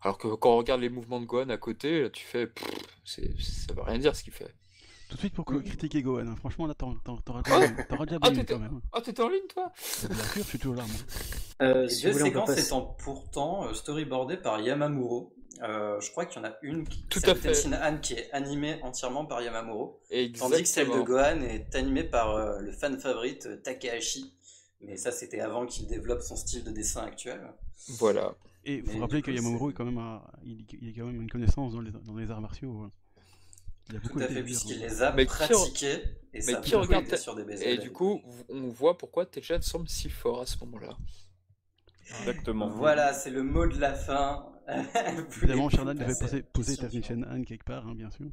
[0.00, 2.66] Alors que quand on regarde les mouvements de Gohan à côté, là, tu fais, pff,
[3.04, 4.54] ça veut rien dire ce qu'il fait.
[5.08, 6.26] Tout de suite pour que- critiquer Gohan.
[6.28, 6.36] hein.
[6.36, 8.80] Franchement là t'en- t'en- t'auras déjà, t'auras déjà Ah, quand même.
[8.92, 10.96] Ah, t'étais en ligne toi Bien sûr, je suis toujours là moi.
[11.62, 15.34] Euh, Les si passer- étant pourtant euh, storyboardées par Yamamuro.
[15.62, 17.48] Euh, je crois qu'il y en a une qui Tout à fait.
[17.52, 19.98] Tenshinhan qui est animée entièrement par Yamamuro.
[20.10, 20.50] Exactement.
[20.50, 24.32] Tandis que celle de Gohan est animée par euh, le fan favorite euh, Takahashi.
[24.82, 27.40] Mais ça, c'était avant qu'il développe son style de dessin actuel.
[27.98, 28.34] Voilà.
[28.64, 31.06] Et Mais faut rappeler que Yamamuro c'est- est quand même un- il, il a quand
[31.06, 32.82] même une connaissance dans les, dans les arts martiaux.
[32.84, 32.92] hein.
[33.90, 34.86] Il a Tout à fait, puisqu'il hein.
[34.86, 36.02] les a Mais qui pratiqués.
[36.34, 37.62] Et ça Mais qui regarde ta- sur des.
[37.62, 40.96] Et du coup, on voit pourquoi Tenchan semble si fort à ce moment-là.
[42.20, 42.68] Exactement.
[42.68, 44.46] Voilà, c'est le mot de la fin.
[44.68, 47.26] Évidemment, plus devait poser, poser suivante.
[47.30, 48.26] Han quelque part, hein, bien sûr.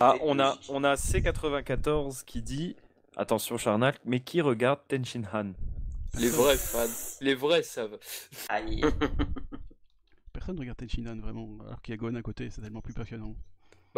[0.00, 2.76] Ah, on a, on a C94 qui dit
[3.16, 5.52] Attention Charnal, mais qui regarde Tenshin Han?
[6.18, 6.86] Les vrais fans,
[7.20, 7.98] les vrais savent.
[8.48, 8.82] Aïe.
[10.32, 12.94] Personne ne regarde Tenchinan vraiment, alors qu'il y a Gon à côté, c'est tellement plus
[12.94, 13.34] passionnant.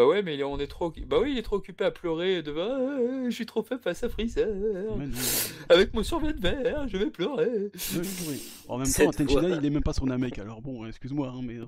[0.00, 0.90] Bah ouais, mais il est- on est trop.
[1.06, 2.70] Bah oui, il est trop occupé à pleurer devant.
[2.70, 4.48] Ah, je suis trop faible face à Freezer.
[5.68, 7.44] Avec mon survêt de verre, je vais pleurer.
[7.50, 8.42] euh, oui, oui.
[8.66, 9.58] En même temps, Tenchinan, voix.
[9.60, 11.58] il est même pas son Namek, alors bon, excuse-moi, hein, mais.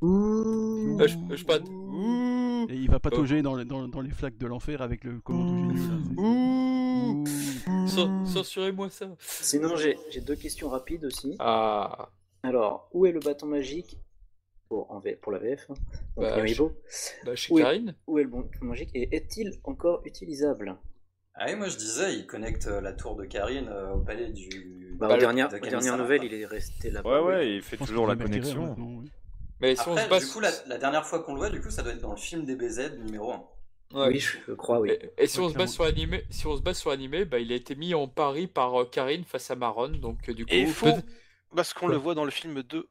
[0.00, 0.96] Ouh.
[1.00, 1.58] Ah, je, je pas.
[1.58, 2.66] Ouh.
[2.70, 5.74] Et il va patauger dans, les- dans, dans les flaques de l'enfer avec le commando.
[7.88, 9.08] Cen- Censurez-moi ça.
[9.18, 11.34] Sinon, j'ai j'ai deux questions rapides aussi.
[11.40, 12.10] Ah.
[12.44, 13.98] Alors, où est le bâton magique
[14.72, 15.74] pour, en V- pour la VF hein,
[16.16, 16.36] donc Bah.
[17.26, 17.60] Bah chez Oui.
[17.62, 17.94] Karine.
[18.06, 20.76] Où est le bâton magique et est-il encore utilisable?
[21.34, 24.30] Ah oui, moi je disais, il connecte euh, la tour de Karine euh, au palais
[24.30, 24.96] du.
[24.98, 26.26] bah, Bah, aux, le- dernières, de aux Kamisama, dernières nouvelles, quoi.
[26.28, 27.22] il est resté là-bas.
[27.22, 28.74] Ouais, ouais, il fait toujours la connexion.
[28.78, 29.10] oui.
[29.60, 30.24] Mais si on se base.
[30.26, 32.10] du coup, la, la dernière fois qu'on le voit, du coup, ça doit être dans
[32.12, 33.36] le film DBZ numéro 1.
[33.94, 34.08] Ouais.
[34.08, 34.90] Oui, je crois, oui.
[34.90, 37.24] Et, et si Ouais, on se base sur l'animé, si on se base sur l'animé,
[37.26, 40.34] bah il a été mis en pari par euh, Karine face à Maron, donc euh,
[40.34, 40.52] du coup.
[40.54, 40.86] Et il faut.
[40.86, 41.02] peut-
[41.54, 42.88] Parce qu'on le voit dans le film 2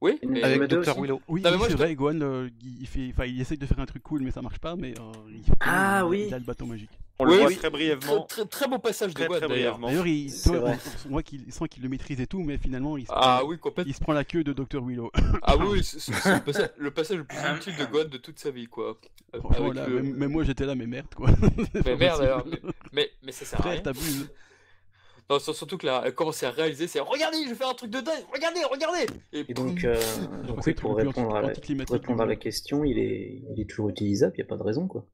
[0.00, 0.18] Oui.
[0.26, 0.96] Mais- avec Dr.
[1.00, 1.20] Willow.
[1.26, 2.48] Oui, Non, mais moi, c'est je vrai, Gohan, euh,
[2.80, 4.90] il, fait, enfin, il essaye de faire un truc cool, mais ça marche pas, mais
[4.98, 6.24] euh, il, Ah, il- oui.
[6.28, 6.90] il a le bâton magique.
[7.18, 7.56] On Oui, le voit oui.
[7.56, 8.22] très brièvement.
[8.26, 9.78] très, très beau passage Très, de Gohan très d'ailleurs.
[9.78, 9.88] brièvement.
[9.88, 10.78] D'ailleurs, il, C'est on-
[11.10, 13.58] voit qu'il sent qu'il le maîtrise et tout, mais finalement, il se, Ah prend, oui,
[13.58, 13.90] complètement.
[13.90, 14.80] il se prend la queue de Dr.
[14.84, 15.10] Willow.
[15.42, 18.18] Ah oui, oui, c'est c'est le, passage, le passage le plus inutile de Gohan de
[18.18, 18.96] toute sa vie, quoi.
[19.34, 21.28] Euh, Franchement, avec là, le- même, même moi j'étais là, mais merde quoi.
[21.72, 22.60] C'est Mais merde, alors, possible.
[22.64, 23.80] mais, mais, mais ça sert à rien.
[23.80, 24.30] t'abuses.
[25.30, 27.74] Non, sur- surtout que là, elle commence à réaliser, c'est regardez, je vais faire un
[27.74, 29.94] truc de dingue, regardez, regardez Et donc, euh,
[30.46, 33.42] donc que c'est oui, pour répondre à, la, pour répondre à la question, il est,
[33.54, 35.04] il est toujours utilisable, il n'y a pas de raison, quoi.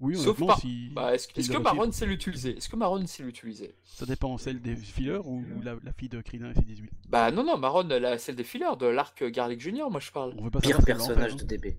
[0.00, 0.90] Oui, Sauf par- si.
[0.92, 2.56] Bah, est-ce que Maron sait l'utiliser?
[2.56, 3.74] Est-ce que Maron sait l'utiliser?
[3.84, 7.44] Ça dépend celle des fillers ou la, la fille de Krillin et 18 Bah non,
[7.44, 10.34] non, Maron, la, celle des fillers, de l'arc Garlic Junior, moi je parle.
[10.36, 11.76] On veut pas Pire personnage de DB.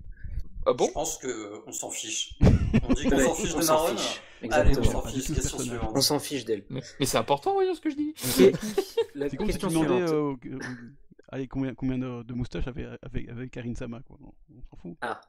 [0.66, 2.34] Ah bon Je pense qu'on s'en fiche.
[2.82, 4.22] On dit qu'on s'en fiche de fiche.
[4.50, 5.32] Allez, on s'en fiche.
[5.32, 5.92] Question suivante.
[5.94, 6.64] On s'en fiche d'elle.
[6.70, 8.14] Mais, mais c'est important, voyons ce que je dis.
[8.16, 8.52] C'est
[9.36, 10.38] comme si tu question demandais suivante.
[10.44, 10.58] euh, euh,
[11.28, 14.18] allez, combien, combien de, de moustaches avait, avec, avec Karine Sama quoi.
[14.20, 14.96] On, on s'en fout.
[15.00, 15.20] Ah.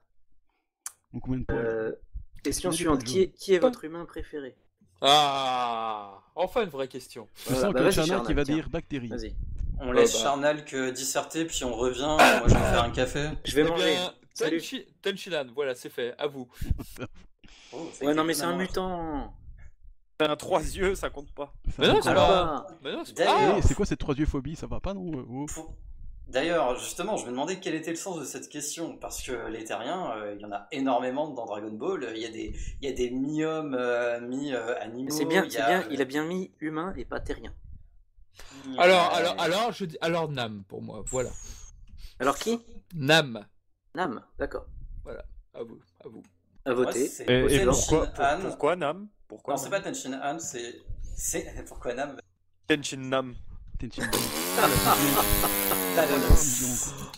[1.14, 1.92] Ou combien de poils Euh,
[2.44, 3.04] question On est suivante.
[3.04, 4.56] Qui est, qui est votre humain préféré?
[5.02, 7.28] Ah, enfin une vraie question.
[7.36, 8.56] Je Voilà, sens bah que vas-y, Charnal qui va tiens.
[8.56, 9.10] dire bactéries.
[9.10, 9.36] Vas-y.
[9.80, 10.20] On laisse bah.
[10.24, 12.00] Charnal que disserter, puis on revient.
[12.18, 13.30] Moi, je vais faire un café.
[13.46, 13.96] Je vais Eh manger.
[14.38, 14.58] Bien, Salut.
[14.58, 16.48] Tenchi- Tenchinan, voilà, c'est fait, à vous.
[17.74, 19.34] Oh, Ouais, non, mais c'est un mutant.
[20.18, 21.54] T'as un trois yeux, ça compte pas.
[21.78, 22.16] Mais non, c'est pas.
[22.16, 23.62] pas- Ah, Mais non, c'est D'ailleurs- pas...
[23.62, 25.46] C'est quoi cette troisième phobie Ça va pas non euh, oh.
[26.28, 29.64] D'ailleurs, justement, je me demandais quel était le sens de cette question, parce que les
[29.66, 32.08] terriens, euh, il y en a énormément dans Dragon Ball.
[32.16, 35.12] Il y a des, il y a des mi-hommes, euh, mi-animaux.
[35.12, 35.88] C'est bien, il a- bien.
[35.92, 37.54] Il a bien mis humain et pas terrien.
[38.78, 41.30] a- Alors, alors, alors, je dis, alors Nam pour moi, voilà.
[42.20, 42.60] Alors qui?
[42.96, 43.46] Nam,
[43.98, 44.22] Nam.
[44.38, 44.68] D'accord.
[45.56, 46.22] à vous, à vous.
[46.66, 47.08] À voter.
[47.08, 48.40] c'est Et, pourquoi, pour- Han.
[48.42, 49.08] pourquoi Nam?
[49.28, 50.84] Pourquoi Non, c'est pas Tenshin Han, c'est.
[51.16, 52.16] c'est- Pourquoi Nam?
[52.68, 53.34] Tenshin Nam
[53.80, 54.04] Tenshin.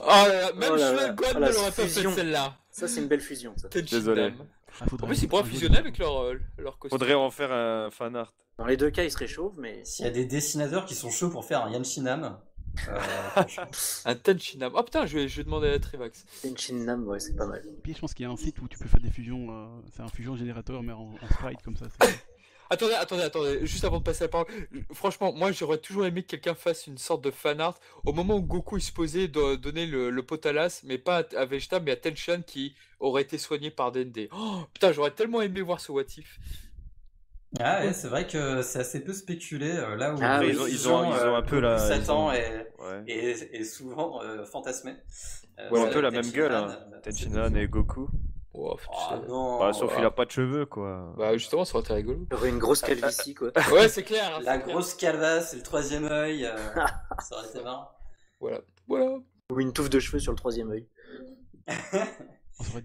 [0.01, 0.97] Oh là là, même Oh là là.
[1.01, 2.11] Shuel Gohan Oh la ne l'aurait pas fait fusion.
[2.15, 2.55] celle-là.
[2.71, 3.53] Ça, c'est une belle fusion.
[3.57, 3.67] Ça.
[3.67, 4.21] Tenshin Désolé.
[4.31, 4.47] Nam.
[4.81, 6.97] Ah, En plus, ils pourraient fusionner avec leur, euh, leur costume.
[6.97, 8.33] Faudrait en faire un fan art.
[8.57, 11.09] Dans les deux cas, il serait chauve, mais S'il y a des dessinateurs qui sont
[11.09, 12.39] chauds pour faire un Yanshinam.
[14.05, 14.71] Un Tenchinam.
[14.75, 16.25] Oh putain, je vais, je vais demander à Trivax.
[16.41, 17.63] Tenshin Nam, ouais, c'est pas mal.
[17.83, 19.47] Puis je pense qu'il y a un site où tu peux faire des fusions.
[19.51, 21.85] euh, c'est un fusion générateur, mais en, en sprite comme ça.
[22.01, 22.19] c'est-
[22.71, 24.45] Attendez, attendez, attendez, juste avant de passer la parole,
[24.93, 28.35] franchement, moi j'aurais toujours aimé que quelqu'un fasse une sorte de fan art au moment
[28.35, 31.89] où Goku est supposé de donner le, le potalas, mais pas à, à Vegeta, mais
[31.89, 34.27] à Tenshin qui aurait été soigné par Dende.
[34.31, 36.37] Oh, putain, j'aurais tellement aimé voir ce what if.
[37.59, 40.45] Ah ouais, c'est vrai que c'est assez peu spéculé euh, là où Ah la.
[40.45, 42.71] Ils ont- ils ont- ils ont un euh, peu la- Goku ils Satan ont- est,
[42.79, 43.03] Ouais.
[43.07, 44.95] est, est souvent euh, fantasmé.
[45.59, 46.67] Euh, Ouais, un peu la même gueule, hein.
[47.07, 48.07] euh, et Goku.
[48.53, 49.95] Oh, Oh non Bah, sauf ouais.
[49.97, 51.13] qu'il a pas de cheveux, quoi.
[51.17, 52.25] Bah justement, ça aurait été rigolo.
[52.29, 53.51] Il aurait une grosse calvitie, quoi.
[53.73, 54.35] Ouais, c'est clair.
[54.35, 54.75] hein, La clair.
[54.75, 56.55] grosse calvasse et le troisième œil, euh,
[57.19, 57.89] ça aurait été marrant.
[58.39, 59.17] Voilà, voilà.
[59.51, 60.87] Ou une touffe de cheveux sur le troisième œil.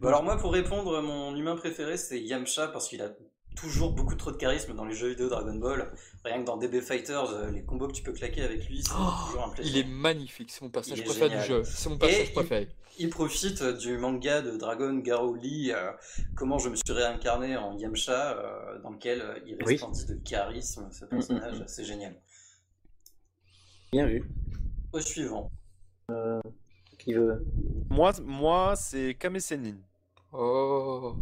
[0.01, 3.09] Bon, alors moi pour répondre, mon humain préféré c'est Yamcha parce qu'il a
[3.55, 5.93] toujours beaucoup trop de charisme dans les jeux vidéo Dragon Ball.
[6.25, 8.91] Rien que dans DB Fighters, euh, les combos que tu peux claquer avec lui, c'est
[8.91, 9.73] toujours un plaisir.
[9.73, 11.41] Il est magnifique, c'est mon est préféré génial.
[11.41, 11.63] du jeu.
[11.65, 12.69] C'est mon il- préféré.
[12.97, 15.91] Il profite euh, du manga de Dragon Garo Lee, euh,
[16.37, 19.73] comment je me suis réincarné en Yamcha, euh, dans lequel il Oui.
[19.73, 21.69] resplendit de charisme, ce personnage, Mm, mm, mm.
[21.69, 22.15] c'est génial.
[23.93, 24.25] Bien vu.
[24.93, 25.51] Au suivant.
[26.99, 27.45] Qui veut?
[27.91, 29.77] Moi, moi c'est Kame Sennin.
[30.33, 31.17] Oh.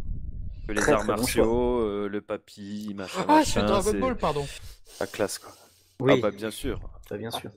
[0.69, 3.25] Les Très, arts très bon martiaux, euh, le papy, machin.
[3.29, 4.47] Ah, machin, Dragon c'est Ball, pardon.
[5.01, 5.53] La classe, quoi.
[6.01, 6.81] Oui, Ah, bah, bien sûr.
[7.11, 7.51] bah, bien sûr.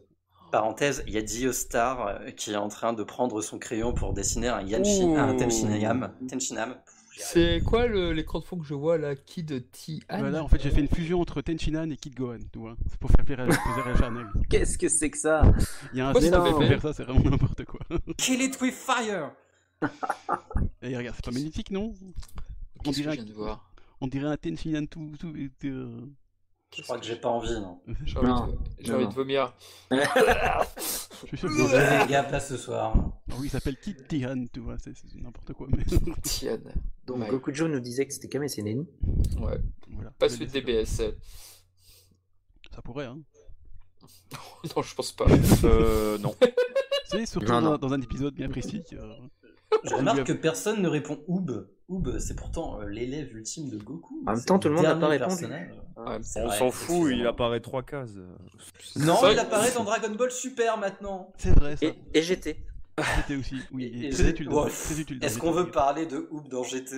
[0.52, 3.94] Parenthèse, il y a Dio Star euh, qui est en train de prendre son crayon
[3.94, 5.36] pour dessiner un Yanshin, un.
[5.36, 6.14] Tenshinham.
[6.30, 6.76] Tenshinham.
[7.18, 10.00] C'est quoi le- l'écran de fond que je vois là Kid T.
[10.10, 12.76] Voilà, en fait, j'ai fait une fusion entre Tenchinan et Kid Gohan, tu vois.
[12.90, 14.28] C'est pour faire plaisir à, charnelle.
[14.50, 15.44] Qu'est-ce que c'est que ça?
[15.94, 17.80] Il y a un fait faire ça, c'est vraiment n'importe quoi.
[18.18, 19.32] Kill it with fire
[20.82, 21.94] Et regarde, c'est pas magnifique, non?
[22.86, 23.72] On Qu'est-ce que je dirait, viens de voir?
[24.02, 25.12] On dirait un Tenchinan tout.
[25.20, 25.34] tout
[25.66, 26.02] euh,
[26.76, 27.82] Je crois que j'ai pas envie, non.
[28.06, 28.28] J'ai envie,
[28.84, 28.94] de...
[28.94, 29.54] envie vomir.
[29.92, 32.94] Je suis sûr que Désolé les gars, pas ce soir.
[33.32, 35.68] Ah oui, il s'appelle Kid Tihan, tu vois, c'est n'importe quoi.
[35.76, 35.84] Mais...
[36.24, 36.74] Tienne.
[37.06, 37.30] Donc Ouais.
[37.30, 38.84] Gokujo nous disait que c'était Kame Sennin.
[39.40, 39.60] Ouais.
[39.90, 40.12] voilà.
[40.20, 41.16] Pas Je celui de laisse- DBS.
[42.74, 43.20] Ça pourrait, hein.
[44.76, 45.26] non, je pense pas.
[45.64, 46.36] Euh, non.
[47.06, 47.78] C'est surtout Non, dans, non.
[47.78, 48.84] dans un épisode bien précis.
[48.90, 48.96] que-
[49.88, 51.68] Je remarque que personne ne répond Oob.
[51.88, 54.24] Oob, c'est pourtant euh, l'élève ultime de Goku.
[54.26, 55.46] En même temps, tout le monde n'a pas répondu.
[55.98, 58.12] On vrai, s'en fout, il apparaît trois cases.
[58.96, 61.32] Non, il apparaît dans Dragon Ball Super maintenant.
[61.38, 61.86] C'est vrai, ça.
[61.86, 62.58] Et, et GT.
[63.18, 63.58] C'était aussi.
[63.72, 64.48] Oui, Et- et et très utile.
[64.50, 64.70] dans- Ouais.
[64.72, 66.96] très utile dans Est-ce qu'on veut parler de Oob dans GT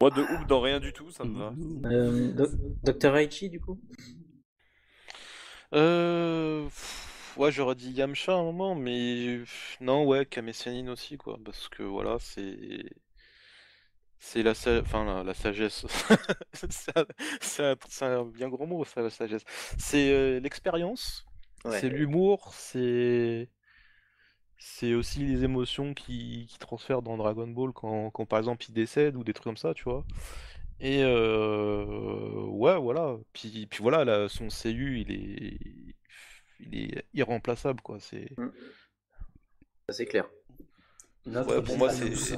[0.00, 1.52] Moi, de ouf dans rien du tout, ça me va.
[1.88, 2.32] Euh,
[2.84, 3.16] Dr.
[3.16, 3.78] Aichi, du coup?
[5.74, 6.64] Euh...
[6.64, 7.01] pff,
[7.36, 9.40] Ouais, j'aurais dit Yamcha à un moment, mais
[9.80, 12.84] non, ouais, Kamessanin aussi, quoi, parce que voilà, c'est
[14.18, 15.84] c'est la, sa- enfin, la, la sagesse.
[17.40, 19.42] C'est un, bien gros mot, ça, la sagesse.
[19.78, 21.26] C'est euh, l'expérience,
[21.68, 23.48] c'est l'humour, c'est
[24.58, 28.72] c'est aussi les émotions qui, qui transfèrent dans Dragon Ball quand, quand par exemple il
[28.72, 30.04] décède ou des trucs comme ça, tu vois.
[30.80, 33.16] Et euh, ouais, voilà.
[33.32, 35.96] Puis, puis voilà, là, son CU, il est,
[36.70, 37.98] il est irremplaçable, quoi.
[38.00, 38.28] C'est
[39.88, 40.28] c'est clair.
[41.26, 42.36] Ouais, pour moi, c'est-.